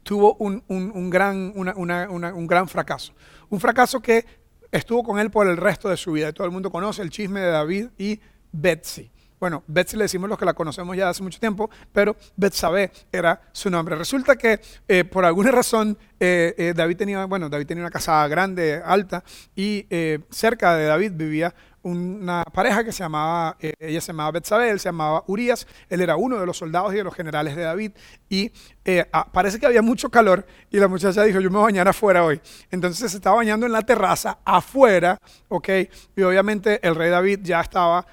tuvo 0.03 0.35
un, 0.35 1.09
gran, 1.09 1.53
un 1.55 2.47
gran 2.47 2.67
fracaso. 2.67 3.13
Un 3.49 3.59
fracaso 3.59 3.99
que 4.01 4.25
estuvo 4.71 5.03
con 5.03 5.19
él 5.19 5.31
por 5.31 5.47
el 5.47 5.57
resto 5.57 5.89
de 5.89 5.97
su 5.97 6.11
vida. 6.11 6.33
Todo 6.33 6.45
el 6.45 6.51
mundo 6.51 6.69
conoce 6.69 7.01
el 7.01 7.09
chisme 7.09 7.39
de 7.39 7.49
David 7.49 7.87
y 7.97 8.19
Betsy. 8.51 9.11
Bueno, 9.39 9.63
Betsy 9.67 9.97
le 9.97 10.05
decimos 10.05 10.29
los 10.29 10.39
que 10.39 10.45
la 10.45 10.53
conocemos 10.53 10.95
ya 10.95 11.09
hace 11.09 11.21
mucho 11.21 11.39
tiempo, 11.39 11.69
pero 11.91 12.15
Betsabé 12.37 12.91
era 13.11 13.41
su 13.51 13.69
nombre. 13.69 13.95
Resulta 13.95 14.35
que 14.37 14.59
eh, 14.87 15.03
por 15.03 15.25
alguna 15.25 15.51
razón 15.51 15.97
eh, 16.19 16.55
eh, 16.57 16.73
David 16.75 16.97
tenía, 16.97 17.25
bueno, 17.25 17.49
David 17.49 17.67
tenía 17.67 17.83
una 17.83 17.91
casa 17.91 18.25
grande, 18.27 18.81
alta, 18.83 19.23
y 19.55 19.85
cerca 20.29 20.75
de 20.75 20.85
David 20.85 21.11
vivía 21.15 21.53
una 21.85 22.43
pareja 22.45 22.83
que 22.83 22.91
se 22.91 23.03
llamaba, 23.03 23.57
eh, 23.59 23.73
ella 23.79 24.01
se 24.01 24.07
llamaba 24.07 24.31
Betsabé, 24.31 24.71
él 24.71 24.79
se 24.79 24.89
llamaba 24.89 25.23
Urias, 25.27 25.67
él 25.87 26.01
era 26.01 26.15
uno 26.15 26.39
de 26.39 26.45
los 26.45 26.57
soldados 26.57 26.91
y 26.93 26.97
de 26.97 27.03
los 27.03 27.13
generales 27.13 27.55
de 27.55 27.61
David, 27.61 27.91
y 28.27 28.51
eh, 28.83 29.05
ah, 29.13 29.27
parece 29.31 29.59
que 29.59 29.67
había 29.67 29.83
mucho 29.83 30.09
calor, 30.09 30.47
y 30.71 30.79
la 30.79 30.87
muchacha 30.87 31.23
dijo, 31.23 31.39
yo 31.39 31.51
me 31.51 31.57
voy 31.57 31.63
a 31.63 31.65
bañar 31.65 31.87
afuera 31.87 32.25
hoy. 32.25 32.41
Entonces 32.71 33.11
se 33.11 33.17
estaba 33.17 33.35
bañando 33.35 33.67
en 33.67 33.71
la 33.71 33.83
terraza, 33.83 34.39
afuera, 34.43 35.19
¿ok? 35.47 35.69
Y 36.15 36.23
obviamente 36.23 36.79
el 36.85 36.95
rey 36.95 37.11
David 37.11 37.41
ya 37.43 37.61
estaba 37.61 38.05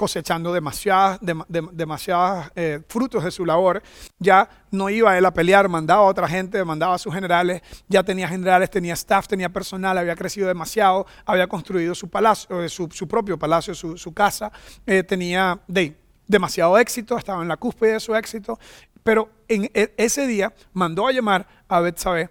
cosechando 0.00 0.50
demasiadas, 0.54 1.20
dem- 1.20 1.44
dem- 1.46 1.68
demasiadas 1.72 2.50
eh, 2.56 2.80
frutos 2.88 3.22
de 3.22 3.30
su 3.30 3.44
labor. 3.44 3.82
Ya 4.18 4.48
no 4.70 4.88
iba 4.88 5.18
él 5.18 5.26
a 5.26 5.30
pelear, 5.34 5.68
mandaba 5.68 6.00
a 6.00 6.04
otra 6.06 6.26
gente, 6.26 6.64
mandaba 6.64 6.94
a 6.94 6.98
sus 6.98 7.12
generales, 7.12 7.60
ya 7.86 8.02
tenía 8.02 8.26
generales, 8.26 8.70
tenía 8.70 8.94
staff, 8.94 9.28
tenía 9.28 9.50
personal, 9.50 9.98
había 9.98 10.16
crecido 10.16 10.48
demasiado, 10.48 11.04
había 11.26 11.46
construido 11.46 11.94
su 11.94 12.08
palacio, 12.08 12.62
eh, 12.62 12.70
su, 12.70 12.88
propio 13.06 13.38
palacio, 13.38 13.74
su, 13.74 14.14
casa, 14.14 14.50
eh, 14.86 15.02
tenía 15.02 15.60
de, 15.68 15.94
demasiado 16.26 16.78
éxito, 16.78 17.18
estaba 17.18 17.42
en 17.42 17.48
la 17.48 17.58
cúspide 17.58 17.92
de 17.92 18.00
su 18.00 18.14
éxito, 18.14 18.58
pero 19.04 19.28
en 19.48 19.64
e- 19.74 19.92
ese 19.98 20.26
día 20.26 20.54
mandó 20.72 21.06
a 21.06 21.12
llamar 21.12 21.46
a 21.68 21.80
Betsabé, 21.80 22.30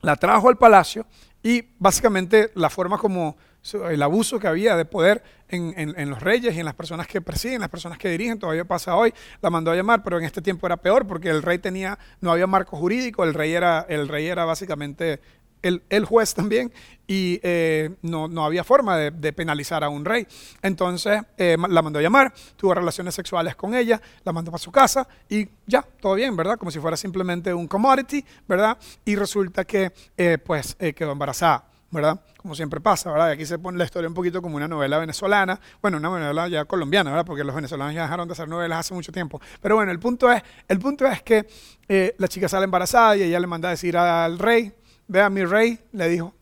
la 0.00 0.16
trajo 0.16 0.48
al 0.48 0.56
palacio 0.56 1.04
y 1.42 1.62
básicamente 1.78 2.50
la 2.54 2.70
forma 2.70 2.96
como 2.96 3.36
el 3.74 4.02
abuso 4.02 4.38
que 4.38 4.46
había 4.48 4.76
de 4.76 4.84
poder 4.84 5.22
en, 5.48 5.74
en- 5.76 6.10
los 6.10 6.20
reyes 6.20 6.54
y 6.54 6.60
en 6.60 6.64
las 6.64 6.74
personas 6.74 7.06
que 7.06 7.20
persiguen, 7.20 7.60
las 7.60 7.70
personas 7.70 7.98
que 7.98 8.08
dirigen, 8.08 8.38
todavía 8.38 8.64
pasa 8.64 8.94
hoy, 8.96 9.12
la 9.40 9.50
mandó 9.50 9.70
a 9.70 9.76
llamar, 9.76 10.02
pero 10.02 10.18
en 10.18 10.24
este 10.24 10.42
tiempo 10.42 10.66
era 10.66 10.76
peor 10.76 11.06
porque 11.06 11.30
el 11.30 11.42
rey 11.42 11.58
tenía, 11.58 11.98
no 12.20 12.30
había 12.32 12.46
marco 12.46 12.76
jurídico, 12.76 13.24
el 13.24 13.34
rey 13.34 13.52
era, 13.52 13.86
el 13.88 14.08
rey 14.08 14.26
era 14.26 14.44
básicamente 14.44 15.20
el, 15.62 15.82
el 15.90 16.04
juez 16.04 16.34
también 16.34 16.72
y 17.06 17.40
eh, 17.42 17.90
no, 18.02 18.28
no 18.28 18.44
había 18.44 18.62
forma 18.62 18.96
de, 18.96 19.32
penalizar 19.32 19.82
a 19.82 19.88
un 19.88 20.04
rey. 20.04 20.26
Entonces 20.62 21.22
eh, 21.36 21.56
la 21.68 21.82
mandó 21.82 21.98
a 21.98 22.02
llamar, 22.02 22.32
tuvo 22.56 22.74
relaciones 22.74 23.14
sexuales 23.14 23.56
con 23.56 23.74
ella, 23.74 24.00
la 24.24 24.32
mandó 24.32 24.50
para 24.50 24.62
su 24.62 24.70
casa 24.70 25.08
y 25.28 25.48
ya, 25.66 25.82
todo 26.00 26.14
bien, 26.14 26.36
¿verdad? 26.36 26.58
Como 26.58 26.70
si 26.70 26.78
fuera 26.78 26.96
simplemente 26.96 27.52
un 27.52 27.66
commodity, 27.66 28.24
¿verdad? 28.46 28.78
Y 29.04 29.16
resulta 29.16 29.64
que 29.64 29.92
eh, 30.16 30.38
pues 30.38 30.76
quedó 30.94 31.12
embarazada. 31.12 31.64
¿Verdad? 31.90 32.20
Como 32.36 32.54
siempre 32.54 32.80
pasa, 32.80 33.10
¿verdad? 33.10 33.30
Y 33.30 33.32
aquí 33.32 33.46
se 33.46 33.58
pone 33.58 33.78
la 33.78 33.84
historia 33.84 34.08
un 34.08 34.14
poquito 34.14 34.42
como 34.42 34.56
una 34.56 34.68
novela 34.68 34.98
venezolana, 34.98 35.58
bueno, 35.80 35.96
una 35.96 36.08
novela 36.08 36.48
ya 36.48 36.64
colombiana, 36.66 37.10
¿verdad? 37.10 37.24
Porque 37.24 37.44
los 37.44 37.54
venezolanos 37.54 37.94
ya 37.94 38.02
dejaron 38.02 38.28
de 38.28 38.32
hacer 38.32 38.48
novelas 38.48 38.80
hace 38.80 38.94
mucho 38.94 39.10
tiempo. 39.12 39.40
Pero 39.60 39.76
bueno, 39.76 39.90
el 39.90 39.98
punto 39.98 40.30
es, 40.30 40.42
el 40.68 40.78
punto 40.78 41.06
es 41.06 41.22
que 41.22 41.46
eh, 41.88 42.14
la 42.18 42.28
chica 42.28 42.48
sale 42.48 42.64
embarazada 42.64 43.16
y 43.16 43.22
ella 43.22 43.40
le 43.40 43.46
manda 43.46 43.68
a 43.68 43.70
decir 43.70 43.96
al 43.96 44.38
rey, 44.38 44.72
vea 45.06 45.30
mi 45.30 45.44
rey, 45.44 45.78
le 45.92 46.08
dijo, 46.08 46.34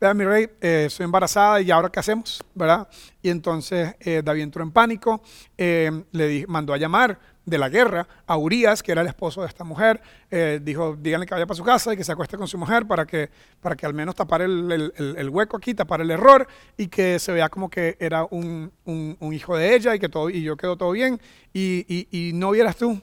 vea 0.00 0.14
mi 0.14 0.24
rey, 0.24 0.48
eh, 0.60 0.84
estoy 0.86 1.04
embarazada 1.04 1.60
y 1.60 1.70
ahora 1.70 1.88
qué 1.90 1.98
hacemos, 2.00 2.42
¿verdad? 2.54 2.86
Y 3.22 3.30
entonces 3.30 3.96
eh, 4.00 4.22
David 4.24 4.42
entró 4.42 4.62
en 4.62 4.70
pánico, 4.70 5.22
eh, 5.58 6.04
le 6.12 6.26
di- 6.28 6.46
mandó 6.46 6.72
a 6.72 6.76
llamar 6.76 7.18
de 7.46 7.58
la 7.58 7.68
guerra 7.68 8.06
a 8.26 8.36
Urias, 8.38 8.82
que 8.82 8.92
era 8.92 9.02
el 9.02 9.06
esposo 9.06 9.42
de 9.42 9.48
esta 9.48 9.64
mujer, 9.64 10.00
eh, 10.30 10.60
dijo, 10.62 10.96
díganle 10.98 11.26
que 11.26 11.34
vaya 11.34 11.46
para 11.46 11.56
su 11.56 11.64
casa 11.64 11.92
y 11.92 11.96
que 11.96 12.04
se 12.04 12.12
acueste 12.12 12.38
con 12.38 12.48
su 12.48 12.56
mujer 12.56 12.86
para 12.86 13.04
que, 13.06 13.28
para 13.60 13.76
que 13.76 13.84
al 13.84 13.92
menos 13.92 14.14
tapar 14.14 14.40
el, 14.42 14.92
el- 14.96 15.28
hueco 15.28 15.56
aquí, 15.58 15.74
tapar 15.74 16.00
el 16.00 16.10
error 16.10 16.46
y 16.76 16.86
que 16.88 17.18
se 17.18 17.32
vea 17.32 17.48
como 17.50 17.68
que 17.68 17.96
era 18.00 18.24
un, 18.30 18.72
un- 18.86 19.32
hijo 19.32 19.56
de 19.56 19.74
ella 19.74 19.94
y 19.94 19.98
que 19.98 20.08
todo, 20.08 20.30
y 20.30 20.42
yo 20.42 20.56
quedó 20.56 20.76
todo 20.76 20.92
bien 20.92 21.20
y, 21.52 21.84
y- 21.88 22.32
no 22.32 22.50
vieras 22.52 22.76
tú, 22.76 23.00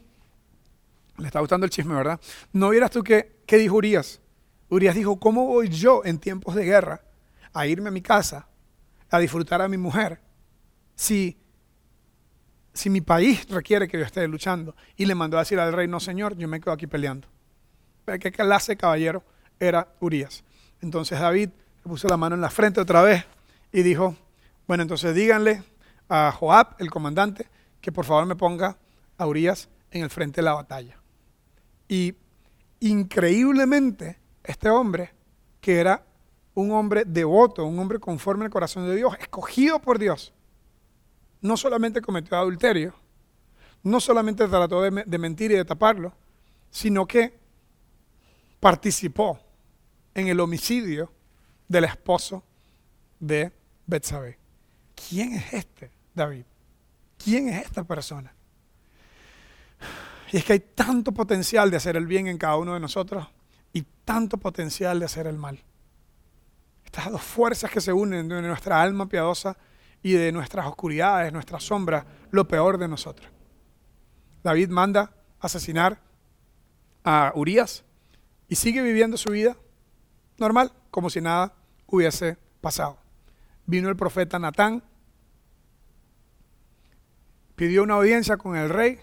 le 1.18 1.28
está 1.28 1.40
gustando 1.40 1.66
el 1.66 1.70
chisme, 1.70 1.94
¿verdad? 1.94 2.20
No 2.54 2.70
vieras 2.70 2.90
tú 2.92 3.04
que, 3.04 3.42
¿qué 3.46 3.58
dijo 3.58 3.76
Urias? 3.76 4.22
Urias 4.70 4.96
dijo, 4.96 5.20
¿cómo 5.20 5.46
voy 5.46 5.70
yo 5.70 6.02
en 6.06 6.18
tiempos 6.18 6.56
de 6.56 6.64
guerra 6.66 7.02
a 7.54 7.68
irme 7.68 7.90
a 7.90 7.92
mi 7.92 8.02
casa 8.02 8.48
a 9.10 9.20
disfrutar 9.20 9.62
a 9.62 9.68
mi 9.68 9.78
mujer 9.78 10.20
si, 10.96 11.38
si 12.74 12.90
mi 12.90 13.02
país 13.02 13.48
requiere 13.50 13.88
que 13.88 13.98
yo 13.98 14.06
esté 14.06 14.28
luchando? 14.28 14.76
Y 14.96 15.06
le 15.06 15.16
mandó 15.16 15.38
a 15.38 15.42
decir 15.42 15.60
al 15.60 15.74
rey, 15.74 15.88
no 15.88 16.00
señor, 16.00 16.38
yo 16.38 16.48
me 16.48 16.60
quedo 16.60 16.74
aquí 16.74 16.88
peleando. 16.88 17.28
Qué 18.06 18.32
clase 18.32 18.74
de 18.74 18.78
caballero 18.78 19.24
era 19.60 19.88
Urias. 20.00 20.44
Entonces 20.82 21.20
David 21.20 21.50
puso 21.84 22.08
la 22.08 22.18
mano 22.18 22.36
en 22.36 22.42
la 22.42 22.50
frente 22.50 22.82
otra 22.82 23.02
vez 23.02 23.26
y 23.72 23.84
dijo, 23.84 24.16
bueno, 24.68 24.84
entonces 24.84 25.14
díganle 25.16 25.64
a 26.10 26.32
Joab, 26.32 26.76
el 26.80 26.90
comandante, 26.90 27.48
que 27.80 27.92
por 27.92 28.06
favor 28.06 28.26
me 28.26 28.36
ponga 28.36 28.78
a 29.18 29.28
Urias 29.28 29.70
en 29.92 30.04
el 30.04 30.10
frente 30.10 30.42
de 30.42 30.46
la 30.46 30.54
batalla. 30.54 30.98
Y 31.88 32.16
increíblemente, 32.80 34.20
este 34.44 34.70
hombre, 34.70 35.14
que 35.60 35.80
era 35.80 36.04
un 36.54 36.72
hombre 36.72 37.04
devoto, 37.06 37.66
un 37.66 37.80
hombre 37.80 38.00
conforme 38.00 38.46
al 38.46 38.52
corazón 38.52 38.88
de 38.88 38.96
Dios, 38.96 39.16
escogido 39.20 39.80
por 39.80 40.00
Dios, 40.00 40.34
no 41.42 41.58
solamente 41.58 42.02
cometió 42.02 42.38
adulterio, 42.38 42.94
no 43.84 44.00
solamente 44.00 44.48
trató 44.48 44.82
de, 44.82 44.92
me- 44.92 45.04
de 45.04 45.18
mentir 45.18 45.52
y 45.52 45.56
de 45.56 45.66
taparlo, 45.66 46.14
sino 46.70 47.06
que 47.06 47.38
participó 48.60 49.40
en 50.14 50.28
el 50.28 50.40
homicidio 50.40 51.12
del 51.68 51.86
esposo 51.86 52.44
de 53.20 53.52
Betsabé. 53.88 54.38
¿Quién 55.10 55.34
es 55.34 55.54
este, 55.54 55.92
David? 56.14 56.44
¿Quién 57.24 57.50
es 57.50 57.66
esta 57.66 57.84
persona? 57.84 58.34
Y 60.32 60.38
es 60.38 60.46
que 60.46 60.54
hay 60.54 60.60
tanto 60.60 61.12
potencial 61.12 61.72
de 61.72 61.78
hacer 61.78 61.98
el 61.98 62.06
bien 62.08 62.28
en 62.28 62.38
cada 62.38 62.58
uno 62.58 62.74
de 62.74 62.80
nosotros 62.80 63.28
y 63.74 63.84
tanto 64.06 64.38
potencial 64.38 65.00
de 65.00 65.06
hacer 65.06 65.28
el 65.28 65.38
mal. 65.38 65.60
Estas 66.86 67.12
dos 67.12 67.22
fuerzas 67.22 67.72
que 67.72 67.82
se 67.82 67.92
unen 67.94 68.28
de 68.28 68.42
nuestra 68.42 68.82
alma 68.82 69.08
piadosa 69.08 69.58
y 70.04 70.14
de 70.14 70.32
nuestras 70.32 70.66
oscuridades, 70.66 71.32
nuestras 71.32 71.64
sombras, 71.64 72.06
lo 72.32 72.48
peor 72.48 72.78
de 72.78 72.88
nosotros. 72.88 73.30
David 74.44 74.70
manda 74.70 75.14
asesinar 75.40 76.00
a 77.04 77.32
Urias 77.36 77.84
y 78.48 78.56
sigue 78.56 78.82
viviendo 78.82 79.18
su 79.18 79.32
vida 79.32 79.56
normal, 80.38 80.72
como 80.90 81.10
si 81.10 81.22
nada 81.22 81.54
hubiese 81.88 82.38
pasado. 82.62 82.98
Vino 83.66 83.90
el 83.90 83.96
profeta 83.96 84.40
Natán, 84.40 84.84
pidió 87.56 87.84
una 87.84 87.96
audiencia 87.96 88.38
con 88.38 88.56
el 88.56 88.70
rey 88.70 89.00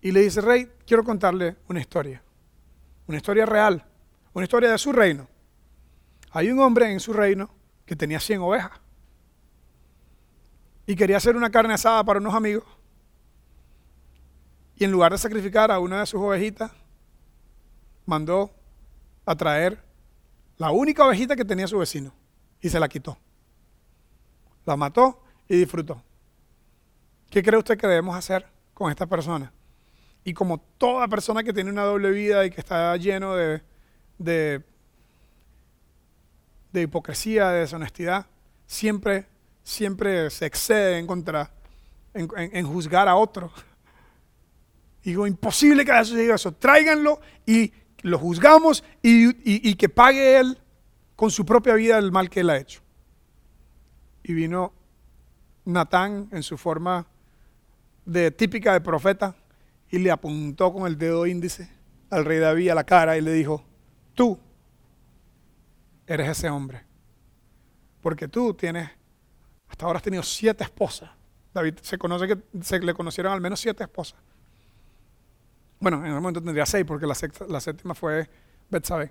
y 0.00 0.10
le 0.10 0.20
dice, 0.20 0.40
rey, 0.40 0.70
quiero 0.86 1.04
contarle 1.04 1.56
una 1.68 1.80
historia, 1.80 2.22
una 3.06 3.16
historia 3.16 3.46
real, 3.46 3.86
una 4.32 4.44
historia 4.44 4.70
de 4.70 4.78
su 4.78 4.92
reino. 4.92 5.28
Hay 6.32 6.50
un 6.50 6.58
hombre 6.58 6.92
en 6.92 6.98
su 6.98 7.12
reino 7.12 7.48
que 7.86 7.94
tenía 7.94 8.18
100 8.18 8.40
ovejas 8.40 8.83
y 10.86 10.96
quería 10.96 11.16
hacer 11.16 11.36
una 11.36 11.50
carne 11.50 11.74
asada 11.74 12.04
para 12.04 12.20
unos 12.20 12.34
amigos 12.34 12.64
y 14.76 14.84
en 14.84 14.90
lugar 14.90 15.12
de 15.12 15.18
sacrificar 15.18 15.70
a 15.70 15.78
una 15.78 16.00
de 16.00 16.06
sus 16.06 16.20
ovejitas, 16.20 16.72
mandó 18.06 18.50
a 19.24 19.34
traer 19.36 19.82
la 20.56 20.70
única 20.70 21.06
ovejita 21.06 21.36
que 21.36 21.44
tenía 21.44 21.66
su 21.66 21.78
vecino 21.78 22.12
y 22.60 22.68
se 22.68 22.80
la 22.80 22.88
quitó. 22.88 23.16
La 24.64 24.76
mató 24.76 25.22
y 25.48 25.56
disfrutó. 25.56 26.02
¿Qué 27.30 27.42
cree 27.42 27.58
usted 27.58 27.78
que 27.78 27.86
debemos 27.86 28.16
hacer 28.16 28.46
con 28.72 28.90
esta 28.90 29.06
persona? 29.06 29.52
Y 30.24 30.32
como 30.34 30.58
toda 30.58 31.06
persona 31.08 31.42
que 31.42 31.52
tiene 31.52 31.70
una 31.70 31.82
doble 31.82 32.10
vida 32.10 32.44
y 32.44 32.50
que 32.50 32.60
está 32.60 32.96
lleno 32.96 33.34
de, 33.34 33.62
de, 34.18 34.64
de 36.72 36.82
hipocresía, 36.82 37.50
de 37.50 37.60
deshonestidad, 37.60 38.26
siempre, 38.66 39.26
siempre 39.64 40.30
se 40.30 40.46
excede 40.46 40.98
en 40.98 41.06
contra, 41.08 41.50
en, 42.12 42.28
en- 42.36 42.66
juzgar 42.66 43.08
a 43.08 43.16
otro. 43.16 43.50
Digo, 45.02 45.26
imposible 45.26 45.84
que 45.84 45.90
haya 45.92 46.04
sucedido 46.04 46.34
eso. 46.36 46.52
Tráiganlo 46.52 47.20
y 47.44 47.72
lo 48.02 48.18
juzgamos 48.18 48.84
y, 49.02 49.26
y- 49.30 49.68
y 49.70 49.74
que 49.74 49.88
pague 49.88 50.38
él 50.38 50.58
con 51.16 51.30
su 51.30 51.44
propia 51.44 51.74
vida 51.74 51.98
el 51.98 52.12
mal 52.12 52.30
que 52.30 52.40
él 52.40 52.50
ha 52.50 52.58
hecho. 52.58 52.80
Y 54.22 54.32
vino 54.34 54.72
Natán 55.64 56.28
en 56.30 56.42
su 56.42 56.56
forma 56.56 57.06
de 58.04 58.30
típica 58.30 58.72
de 58.74 58.80
profeta 58.80 59.34
y 59.90 59.98
le 59.98 60.10
apuntó 60.10 60.72
con 60.72 60.86
el 60.86 60.98
dedo 60.98 61.26
índice 61.26 61.70
al 62.10 62.24
rey 62.24 62.38
David 62.38 62.70
a 62.70 62.74
la 62.74 62.84
cara 62.84 63.16
y 63.16 63.20
le 63.22 63.32
dijo, 63.32 63.64
tú 64.14 64.38
eres 66.06 66.28
ese 66.28 66.48
hombre. 66.50 66.84
Porque 68.00 68.28
tú 68.28 68.52
tienes, 68.54 68.90
hasta 69.74 69.86
ahora 69.86 69.96
has 69.96 70.04
tenido 70.04 70.22
siete 70.22 70.62
esposas. 70.62 71.10
David 71.52 71.78
se 71.82 71.98
conoce 71.98 72.28
que 72.28 72.38
se 72.62 72.78
le 72.78 72.94
conocieron 72.94 73.32
al 73.32 73.40
menos 73.40 73.58
siete 73.58 73.82
esposas. 73.82 74.20
Bueno, 75.80 75.98
en 75.98 76.04
ese 76.04 76.14
momento 76.14 76.40
tendría 76.40 76.64
seis 76.64 76.84
porque 76.86 77.06
la, 77.08 77.60
séptima 77.60 77.92
fue 77.92 78.30
Betsabé. 78.70 79.10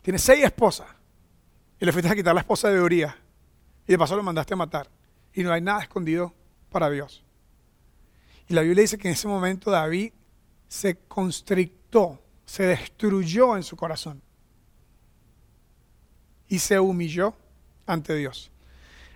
Tiene 0.00 0.18
seis 0.18 0.42
esposas. 0.42 0.88
Y 1.78 1.84
le 1.84 1.92
fuiste 1.92 2.10
a 2.10 2.14
quitar 2.14 2.34
la 2.34 2.40
esposa 2.40 2.70
de 2.70 2.80
Urias. 2.80 3.14
Y 3.86 3.92
de 3.92 3.98
paso 3.98 4.16
lo 4.16 4.22
mandaste 4.22 4.54
a 4.54 4.56
matar. 4.56 4.88
Y 5.34 5.42
no 5.42 5.52
hay 5.52 5.60
nada 5.60 5.82
escondido 5.82 6.32
para 6.70 6.88
Dios. 6.88 7.22
Y 8.48 8.54
la 8.54 8.62
Biblia 8.62 8.80
dice 8.80 8.96
que 8.96 9.08
en 9.08 9.12
ese 9.12 9.28
momento 9.28 9.70
David 9.70 10.10
se 10.68 10.96
constrictó, 11.00 12.18
se 12.46 12.62
destruyó 12.62 13.58
en 13.58 13.62
su 13.62 13.76
corazón. 13.76 14.22
Y 16.48 16.60
se 16.60 16.80
humilló 16.80 17.34
ante 17.84 18.14
Dios. 18.14 18.50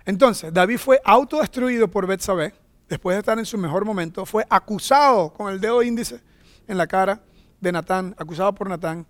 Entonces, 0.05 0.53
David 0.53 0.77
fue 0.77 0.99
autodestruido 1.03 1.87
por 1.89 2.07
Betsabé, 2.07 2.53
después 2.89 3.15
de 3.15 3.19
estar 3.19 3.37
en 3.37 3.45
su 3.45 3.57
mejor 3.57 3.85
momento, 3.85 4.25
fue 4.25 4.45
acusado 4.49 5.31
con 5.31 5.51
el 5.51 5.59
dedo 5.59 5.81
índice 5.81 6.21
en 6.67 6.77
la 6.77 6.87
cara 6.87 7.21
de 7.59 7.71
Natán, 7.71 8.15
acusado 8.17 8.53
por 8.53 8.69
Natán, 8.69 9.05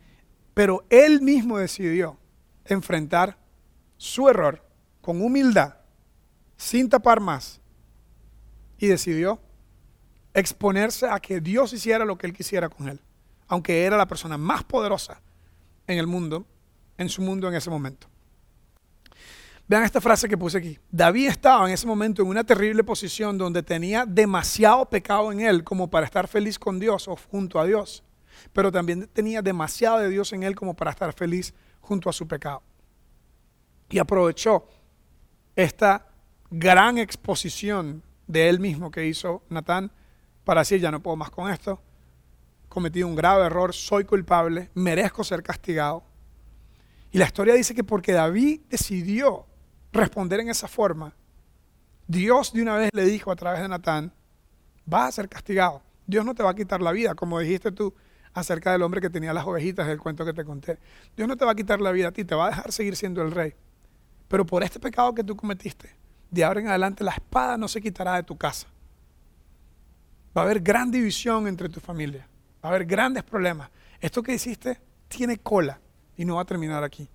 pero 0.54 0.84
él 0.89 1.21
mismo 1.21 1.58
decidió 1.58 2.17
enfrentar 2.65 3.38
su 3.97 4.27
error 4.30 4.63
con 5.01 5.21
humildad, 5.21 5.75
sin 6.58 6.89
tapar 6.89 7.19
más, 7.19 7.60
y 8.77 8.88
decidió 8.88 9.39
exponerse 10.34 11.08
a 11.08 11.19
que 11.19 11.39
Dios 11.39 11.73
hiciera 11.73 12.06
lo 12.06 12.17
que 12.17 12.27
él 12.27 12.34
quisiera 12.34 12.69
con 12.69 12.89
él, 12.89 12.99
aunque 13.47 13.86
era 13.86 13.97
la 13.97 14.08
persona 14.08 14.38
más 14.38 14.63
poderosa 14.63 15.21
en 15.88 15.97
el 15.97 16.08
mundo, 16.08 16.45
en 16.97 17.10
su 17.10 17.21
mundo 17.21 17.47
en 17.47 17.56
ese 17.56 17.69
momento. 17.69 18.11
Vean 19.67 19.84
esta 19.84 20.02
frase 20.02 20.28
que 20.28 20.38
puse 20.38 20.58
aquí. 20.58 20.78
David 20.91 21.30
estaba 21.30 21.67
en 21.67 21.74
ese 21.74 21.88
momento 21.88 22.21
en 22.21 22.28
una 22.28 22.43
terrible 22.43 22.84
posición 22.84 23.38
donde 23.38 23.63
tenía 23.63 24.06
demasiado 24.06 24.89
pecado 24.89 25.32
en 25.32 25.39
él 25.39 25.63
como 25.63 25.89
para 25.89 26.06
estar 26.06 26.28
feliz 26.28 26.60
con 26.60 26.80
Dios 26.80 27.08
o 27.08 27.15
junto 27.15 27.60
a 27.60 27.65
Dios, 27.65 28.04
pero 28.52 28.71
también 28.71 29.08
tenía 29.13 29.41
demasiado 29.41 30.00
de 30.00 30.10
Dios 30.10 30.34
en 30.34 30.43
él 30.43 30.56
como 30.56 30.76
para 30.76 30.91
estar 30.91 31.13
feliz 31.13 31.54
junto 31.80 32.10
a 32.10 32.13
su 32.13 32.28
pecado 32.28 32.63
y 33.91 34.00
aprovechó 34.00 34.67
esta 35.56 36.08
gran 36.50 36.97
exposición 36.97 38.02
de 38.26 38.50
él 38.50 38.60
mismo 38.60 38.89
que 38.89 39.06
hizo 39.06 39.43
Natán 39.50 39.91
para 40.45 40.62
decir, 40.62 40.80
ya 40.80 40.91
no 40.91 41.04
puedo 41.04 41.17
más 41.17 41.30
con 41.30 41.52
esto, 41.52 41.80
cometí 42.69 43.04
un 43.04 43.15
grave 43.15 43.45
error, 43.45 43.74
soy 43.74 44.06
culpable, 44.06 44.71
merezco 44.74 45.24
ser 45.24 45.43
castigado. 45.43 46.04
Y 47.12 47.17
la 47.17 47.26
historia 47.26 47.54
dice 47.54 47.76
que 47.76 47.84
porque 47.84 48.13
David 48.13 48.62
decidió 48.69 49.45
responder 49.91 50.39
en 50.39 50.49
esa 50.49 50.67
forma, 50.67 51.13
Dios 52.08 52.54
de 52.54 52.62
una 52.62 52.75
vez 52.75 52.89
le 52.93 53.06
dijo 53.06 53.32
a 53.32 53.36
través 53.36 53.62
de 53.62 53.67
Natán, 53.67 54.13
vas 54.86 55.10
a 55.10 55.12
ser 55.12 55.30
castigado. 55.30 55.82
Dios 56.06 56.25
no 56.25 56.36
te 56.36 56.43
va 56.43 56.51
a 56.51 56.56
quitar 56.56 56.82
la 56.82 56.91
vida, 56.91 57.15
como 57.15 57.39
dijiste 57.39 57.71
tú 57.71 57.93
acerca 58.34 58.71
del 58.71 58.82
hombre 58.82 59.01
que 59.01 59.10
tenía 59.10 59.34
las 59.34 59.45
ovejitas 59.45 59.88
del 59.88 59.99
cuento 59.99 60.25
que 60.25 60.34
te 60.34 60.43
conté. 60.43 60.80
Dios 61.15 61.27
no 61.27 61.38
te 61.38 61.45
va 61.45 61.51
a 61.51 61.56
quitar 61.56 61.82
la 61.82 61.91
vida 61.91 62.10
a 62.10 62.12
ti, 62.12 62.23
te 62.23 62.36
va 62.36 62.47
a 62.47 62.49
dejar 62.49 62.71
seguir 62.71 62.95
siendo 62.95 63.21
el 63.21 63.32
rey. 63.32 63.54
Pero 64.27 64.45
por 64.45 64.63
este 64.63 64.80
pecado 64.80 65.13
que 65.13 65.23
tú 65.23 65.36
cometiste, 65.36 65.95
de 66.30 66.43
ahora 66.43 66.62
en 66.62 66.67
adelante 66.67 67.04
la 67.04 67.12
espada 67.12 67.58
no 67.58 67.67
se 67.67 67.82
quitará 67.82 68.15
de 68.15 68.23
tu 68.23 68.38
casa. 68.38 68.67
Va 70.36 70.41
a 70.41 70.45
haber 70.45 70.62
gran 70.62 70.89
división 70.91 71.47
entre 71.47 71.67
tu 71.67 71.82
familia. 71.82 72.27
Va 72.63 72.69
a 72.69 72.73
haber 72.73 72.86
grandes 72.86 73.23
problemas. 73.23 73.69
Esto 73.99 74.23
que 74.23 74.34
hiciste 74.34 74.80
tiene 75.10 75.38
cola 75.38 75.80
y 76.15 76.23
no 76.23 76.36
va 76.36 76.43
a 76.43 76.45
terminar 76.45 76.84
aquí. 76.84 77.10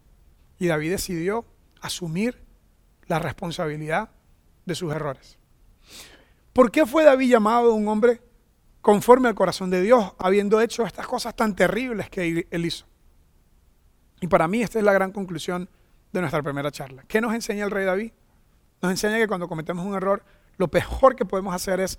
Y 0.58 0.66
David 0.66 0.90
decidió 0.90 1.46
asumir 1.80 2.45
la 3.06 3.18
responsabilidad 3.18 4.10
de 4.64 4.74
sus 4.74 4.92
errores. 4.92 5.38
¿Por 6.52 6.70
qué 6.70 6.86
fue 6.86 7.04
David 7.04 7.30
llamado 7.30 7.74
un 7.74 7.86
hombre 7.88 8.20
conforme 8.80 9.28
al 9.28 9.34
corazón 9.34 9.70
de 9.70 9.82
Dios, 9.82 10.12
habiendo 10.18 10.60
hecho 10.60 10.84
estas 10.86 11.06
cosas 11.06 11.34
tan 11.34 11.54
terribles 11.54 12.08
que 12.10 12.46
él 12.50 12.66
hizo? 12.66 12.86
Y 14.20 14.26
para 14.26 14.48
mí 14.48 14.62
esta 14.62 14.78
es 14.78 14.84
la 14.84 14.92
gran 14.92 15.12
conclusión 15.12 15.68
de 16.12 16.20
nuestra 16.20 16.42
primera 16.42 16.70
charla. 16.70 17.04
¿Qué 17.06 17.20
nos 17.20 17.34
enseña 17.34 17.64
el 17.64 17.70
rey 17.70 17.84
David? 17.84 18.12
Nos 18.80 18.90
enseña 18.90 19.18
que 19.18 19.28
cuando 19.28 19.48
cometemos 19.48 19.84
un 19.84 19.94
error, 19.94 20.24
lo 20.56 20.68
mejor 20.72 21.16
que 21.16 21.24
podemos 21.24 21.54
hacer 21.54 21.80
es 21.80 21.98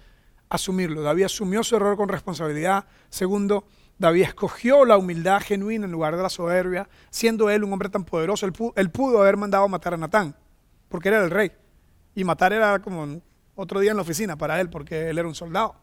asumirlo. 0.49 1.01
David 1.01 1.25
asumió 1.25 1.63
su 1.63 1.75
error 1.75 1.97
con 1.97 2.09
responsabilidad. 2.09 2.85
Segundo, 3.09 3.65
David 3.99 4.23
escogió 4.23 4.85
la 4.85 4.97
humildad 4.97 5.41
genuina 5.41 5.85
en 5.85 5.91
lugar 5.91 6.15
de 6.15 6.23
la 6.23 6.29
soberbia, 6.29 6.87
siendo 7.09 7.49
él 7.49 7.63
un 7.63 7.73
hombre 7.73 7.89
tan 7.89 8.05
poderoso. 8.05 8.45
Él 8.75 8.89
pudo, 8.91 9.21
haber 9.21 9.37
mandado 9.37 9.67
matar 9.67 9.93
a 9.93 9.97
Natán, 9.97 10.35
porque 10.89 11.09
era 11.09 11.23
el 11.23 11.31
rey. 11.31 11.51
Y 12.15 12.23
matar 12.23 12.53
era 12.53 12.79
como 12.79 13.21
otro 13.55 13.79
día 13.79 13.91
en 13.91 13.97
la 13.97 14.03
oficina 14.03 14.37
para 14.37 14.59
él, 14.59 14.69
porque 14.69 15.09
él 15.09 15.17
era 15.17 15.27
un 15.27 15.35
soldado. 15.35 15.75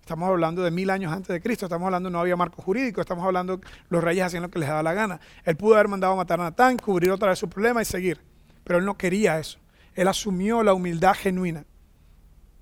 Estamos 0.00 0.30
hablando 0.30 0.62
de 0.62 0.70
mil 0.70 0.88
años 0.88 1.12
antes 1.12 1.28
de 1.28 1.40
Cristo, 1.42 1.66
estamos 1.66 1.84
hablando 1.84 2.08
no 2.08 2.18
había 2.18 2.34
marco 2.34 2.62
jurídico, 2.62 3.02
estamos 3.02 3.26
hablando 3.26 3.60
los 3.90 4.02
reyes 4.02 4.24
hacían 4.24 4.42
lo 4.42 4.48
que 4.48 4.58
les 4.58 4.66
daba 4.66 4.82
la 4.82 4.94
gana. 4.94 5.20
Él 5.44 5.54
pudo 5.56 5.74
haber 5.74 5.88
mandado 5.88 6.14
a 6.14 6.16
matar 6.16 6.40
a 6.40 6.44
Natán, 6.44 6.78
cubrir 6.78 7.10
otra 7.10 7.28
vez 7.28 7.38
su 7.38 7.46
problema 7.46 7.82
y 7.82 7.84
seguir, 7.84 8.18
pero 8.64 8.78
él 8.78 8.86
no 8.86 8.96
quería 8.96 9.38
eso. 9.38 9.58
Él 9.94 10.08
asumió 10.08 10.62
la 10.62 10.72
humildad 10.72 11.14
genuina 11.14 11.66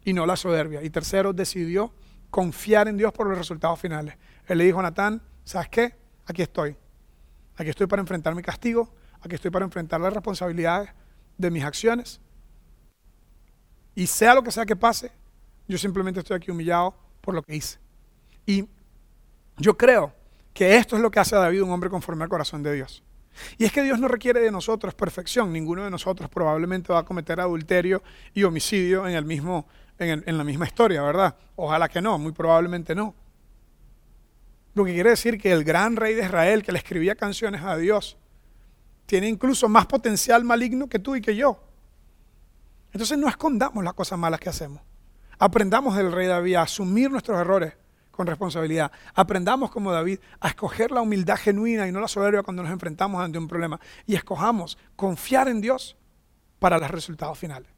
y 0.05 0.13
no 0.13 0.27
la 0.27 0.35
soberbia. 0.35 0.83
Y 0.83 0.91
tercero, 0.91 1.33
decidió 1.33 1.93
confiar 2.31 2.89
en 2.89 2.97
Dios 2.97 3.13
por 3.13 3.29
los 3.29 3.39
resultados 3.39 3.79
finales. 3.79 4.17
Él 4.49 4.59
le 4.59 4.65
dijo 4.65 4.81
a 4.81 4.83
Natán, 4.83 5.23
¿sabes 5.45 5.69
qué? 5.69 5.95
Aquí 6.27 6.43
estoy. 6.43 6.77
Aquí 7.57 7.71
estoy 7.71 7.87
para 7.87 8.01
enfrentar 8.01 8.35
mi 8.35 8.43
castigo, 8.43 8.93
aquí 9.21 9.35
estoy 9.35 9.51
para 9.51 9.65
enfrentar 9.65 10.01
las 10.01 10.13
responsabilidades 10.13 10.91
de 11.39 11.51
mis 11.51 11.65
acciones. 11.65 12.21
Y 13.95 14.07
sea 14.07 14.35
lo 14.35 14.43
que 14.43 14.51
sea 14.51 14.67
que 14.67 14.77
pase, 14.77 15.11
yo 15.67 15.79
simplemente 15.79 16.21
estoy 16.21 16.37
aquí 16.37 16.51
humillado 16.51 16.95
por 17.21 17.35
lo 17.35 17.43
que 17.43 17.57
hice. 17.57 17.79
Y 18.45 18.69
yo 19.59 19.77
creo 19.77 20.13
que 20.53 20.77
esto 20.77 20.97
es 20.97 21.03
lo 21.03 21.11
que 21.11 21.19
hace 21.19 21.35
a 21.35 21.41
David 21.41 21.63
un 21.63 21.71
hombre 21.71 21.91
conforme 21.91 22.25
al 22.25 22.31
corazón 22.31 22.63
de 22.63 22.75
Dios. 22.75 23.03
Y 23.59 23.65
es 23.65 23.73
que 23.73 23.83
Dios 23.83 23.99
no 23.99 24.09
requiere 24.09 24.41
de 24.41 24.51
nosotros 24.51 24.95
perfección. 24.95 25.53
Ninguno 25.53 25.85
de 25.85 25.91
nosotros 25.91 26.31
probablemente 26.31 26.93
va 26.93 27.01
a 27.01 27.05
cometer 27.05 27.41
adulterio 27.41 28.03
y 28.33 28.45
homicidio 28.45 29.07
en, 29.07 29.15
el 29.15 29.25
mismo, 29.25 29.67
en, 29.99 30.23
en 30.27 30.39
la 30.39 30.45
misma 30.45 30.67
historia, 30.67 31.03
¿verdad? 31.03 31.37
Ojalá 31.57 31.89
que 31.89 32.01
no, 32.01 32.19
muy 32.19 32.33
probablemente 32.33 32.95
no. 32.95 33.15
Lo 34.75 34.85
que 34.85 34.95
quiere 34.95 35.11
decir 35.11 35.41
que 35.41 35.53
el 35.53 35.65
gran 35.65 35.97
rey 35.97 36.15
de 36.15 36.25
Israel 36.25 36.63
que 36.63 36.73
le 36.73 36.79
escribía 36.79 37.15
canciones 37.15 37.63
a 37.63 37.77
Dios 37.77 38.19
tiene 39.07 39.29
incluso 39.29 39.69
más 39.69 39.87
potencial 39.87 40.45
maligno 40.45 40.89
que 40.89 40.99
tú 40.99 41.17
y 41.17 41.21
que 41.21 41.35
yo. 41.35 41.61
Entonces 42.93 43.17
no 43.19 43.29
escondamos 43.29 43.83
las 43.85 43.95
cosas 43.95 44.19
malas 44.19 44.41
que 44.41 44.49
hacemos. 44.49 44.83
Aprendamos 45.39 45.97
del 45.97 46.13
rey 46.13 46.27
David 46.27 46.57
a 46.57 46.63
asumir 46.63 47.11
nuestros 47.11 47.39
errores 47.39 47.75
con 48.11 48.27
responsabilidad. 48.27 48.91
Aprendamos 49.15 49.71
como 49.71 49.93
David 49.93 50.19
a 50.41 50.49
escoger 50.49 50.91
la 50.91 51.03
humildad 51.03 51.37
genuina 51.37 51.87
y 51.87 51.93
no 51.93 52.01
la 52.01 52.09
soberbia 52.09 52.43
cuando 52.43 52.63
nos 52.63 52.73
enfrentamos 52.73 53.23
ante 53.23 53.39
un 53.39 53.47
problema. 53.47 53.79
Y 54.07 54.15
escojamos 54.15 54.79
confiar 54.97 55.49
en 55.49 55.61
Dios 55.61 55.97
para 56.59 56.79
los 56.79 56.91
resultados 56.91 57.39
finales. 57.39 57.71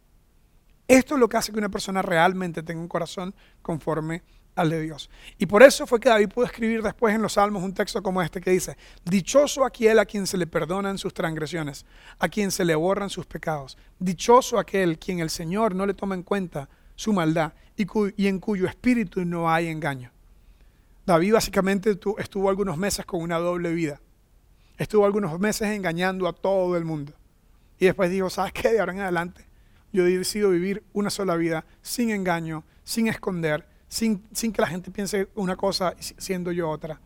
Esto 0.86 1.14
es 1.14 1.20
lo 1.20 1.28
que 1.28 1.36
hace 1.36 1.52
que 1.52 1.58
una 1.58 1.68
persona 1.68 2.00
realmente 2.00 2.62
tenga 2.62 2.80
un 2.80 2.88
corazón 2.88 3.34
conforme 3.60 4.22
de 4.66 4.82
Dios. 4.82 5.08
Y 5.38 5.46
por 5.46 5.62
eso 5.62 5.86
fue 5.86 6.00
que 6.00 6.08
David 6.08 6.28
pudo 6.28 6.46
escribir 6.46 6.82
después 6.82 7.14
en 7.14 7.22
los 7.22 7.34
Salmos 7.34 7.62
un 7.62 7.74
texto 7.74 8.02
como 8.02 8.22
este 8.22 8.40
que 8.40 8.50
dice, 8.50 8.76
Dichoso 9.04 9.64
aquel 9.64 9.98
a 9.98 10.06
quien 10.06 10.26
se 10.26 10.36
le 10.36 10.46
perdonan 10.46 10.98
sus 10.98 11.14
transgresiones, 11.14 11.86
a 12.18 12.28
quien 12.28 12.50
se 12.50 12.64
le 12.64 12.74
borran 12.74 13.10
sus 13.10 13.26
pecados. 13.26 13.78
Dichoso 13.98 14.58
aquel 14.58 14.98
quien 14.98 15.20
el 15.20 15.30
Señor 15.30 15.74
no 15.74 15.86
le 15.86 15.94
toma 15.94 16.14
en 16.14 16.22
cuenta 16.22 16.68
su 16.96 17.12
maldad 17.12 17.52
y, 17.76 18.26
en 18.26 18.40
cuyo 18.40 18.66
espíritu 18.66 19.24
no 19.24 19.50
hay 19.50 19.68
engaño. 19.68 20.10
David 21.06 21.34
básicamente 21.34 21.96
estuvo 22.18 22.48
algunos 22.48 22.76
meses 22.76 23.06
con 23.06 23.22
una 23.22 23.38
doble 23.38 23.72
vida. 23.72 24.00
Estuvo 24.76 25.06
algunos 25.06 25.38
meses 25.38 25.68
engañando 25.68 26.26
a 26.26 26.32
todo 26.32 26.76
el 26.76 26.84
mundo. 26.84 27.12
Y 27.78 27.86
después 27.86 28.10
dijo, 28.10 28.28
¿sabes 28.28 28.52
qué? 28.52 28.72
De 28.72 28.80
ahora 28.80 28.92
en 28.92 29.00
adelante 29.00 29.48
yo 29.92 30.04
decido 30.04 30.50
vivir 30.50 30.82
una 30.92 31.10
sola 31.10 31.36
vida 31.36 31.64
sin 31.82 32.10
engaño, 32.10 32.64
sin 32.84 33.08
esconder, 33.08 33.66
sin, 33.88 34.27
sin 34.33 34.53
que 34.53 34.61
la 34.61 34.68
gente 34.68 34.90
piense 34.90 35.29
una 35.35 35.57
cosa 35.57 35.94
siendo 35.98 36.53
yo 36.53 36.68
otra. 36.68 37.01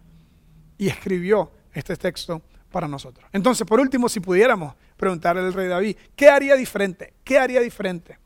Y 0.78 0.88
escribió 0.88 1.52
este 1.72 1.96
texto 1.96 2.42
para 2.70 2.88
nosotros. 2.88 3.28
Entonces, 3.32 3.66
por 3.66 3.78
último, 3.80 4.08
si 4.08 4.20
pudiéramos 4.20 4.74
preguntarle 4.96 5.42
al 5.42 5.52
rey 5.52 5.68
David, 5.68 5.96
¿qué 6.16 6.28
haría 6.28 6.56
diferente? 6.56 7.14
¿Qué 7.22 7.38
haría 7.38 7.60
diferente? 7.60 8.18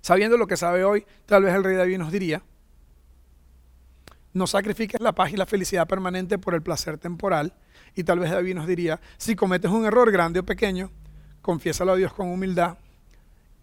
Sabiendo 0.00 0.36
lo 0.36 0.46
que 0.46 0.56
sabe 0.56 0.84
hoy, 0.84 1.04
tal 1.26 1.44
vez 1.44 1.54
el 1.54 1.62
rey 1.62 1.76
David 1.76 1.98
nos 1.98 2.10
diría, 2.10 2.42
no 4.32 4.46
sacrifiques 4.46 5.00
la 5.00 5.12
paz 5.12 5.32
y 5.32 5.36
la 5.36 5.46
felicidad 5.46 5.86
permanente 5.86 6.38
por 6.38 6.54
el 6.54 6.62
placer 6.62 6.98
temporal. 6.98 7.52
Y 7.94 8.04
tal 8.04 8.18
vez 8.18 8.30
David 8.30 8.54
nos 8.54 8.66
diría, 8.66 9.00
si 9.18 9.36
cometes 9.36 9.70
un 9.70 9.84
error 9.84 10.10
grande 10.10 10.40
o 10.40 10.44
pequeño, 10.44 10.90
confiésalo 11.42 11.92
a 11.92 11.96
Dios 11.96 12.14
con 12.14 12.28
humildad, 12.28 12.78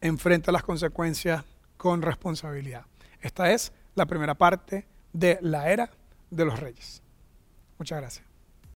enfrenta 0.02 0.52
las 0.52 0.63
consecuencias 0.63 1.43
con 1.78 2.02
responsabilidad. 2.02 2.86
Esta 3.21 3.52
es 3.52 3.71
la 3.99 4.05
primera 4.07 4.33
parte 4.33 4.88
de 5.13 5.38
la 5.41 5.69
era 5.69 5.89
de 6.31 6.45
los 6.45 6.59
reyes. 6.59 7.03
Muchas 7.77 7.99
gracias. 7.99 8.28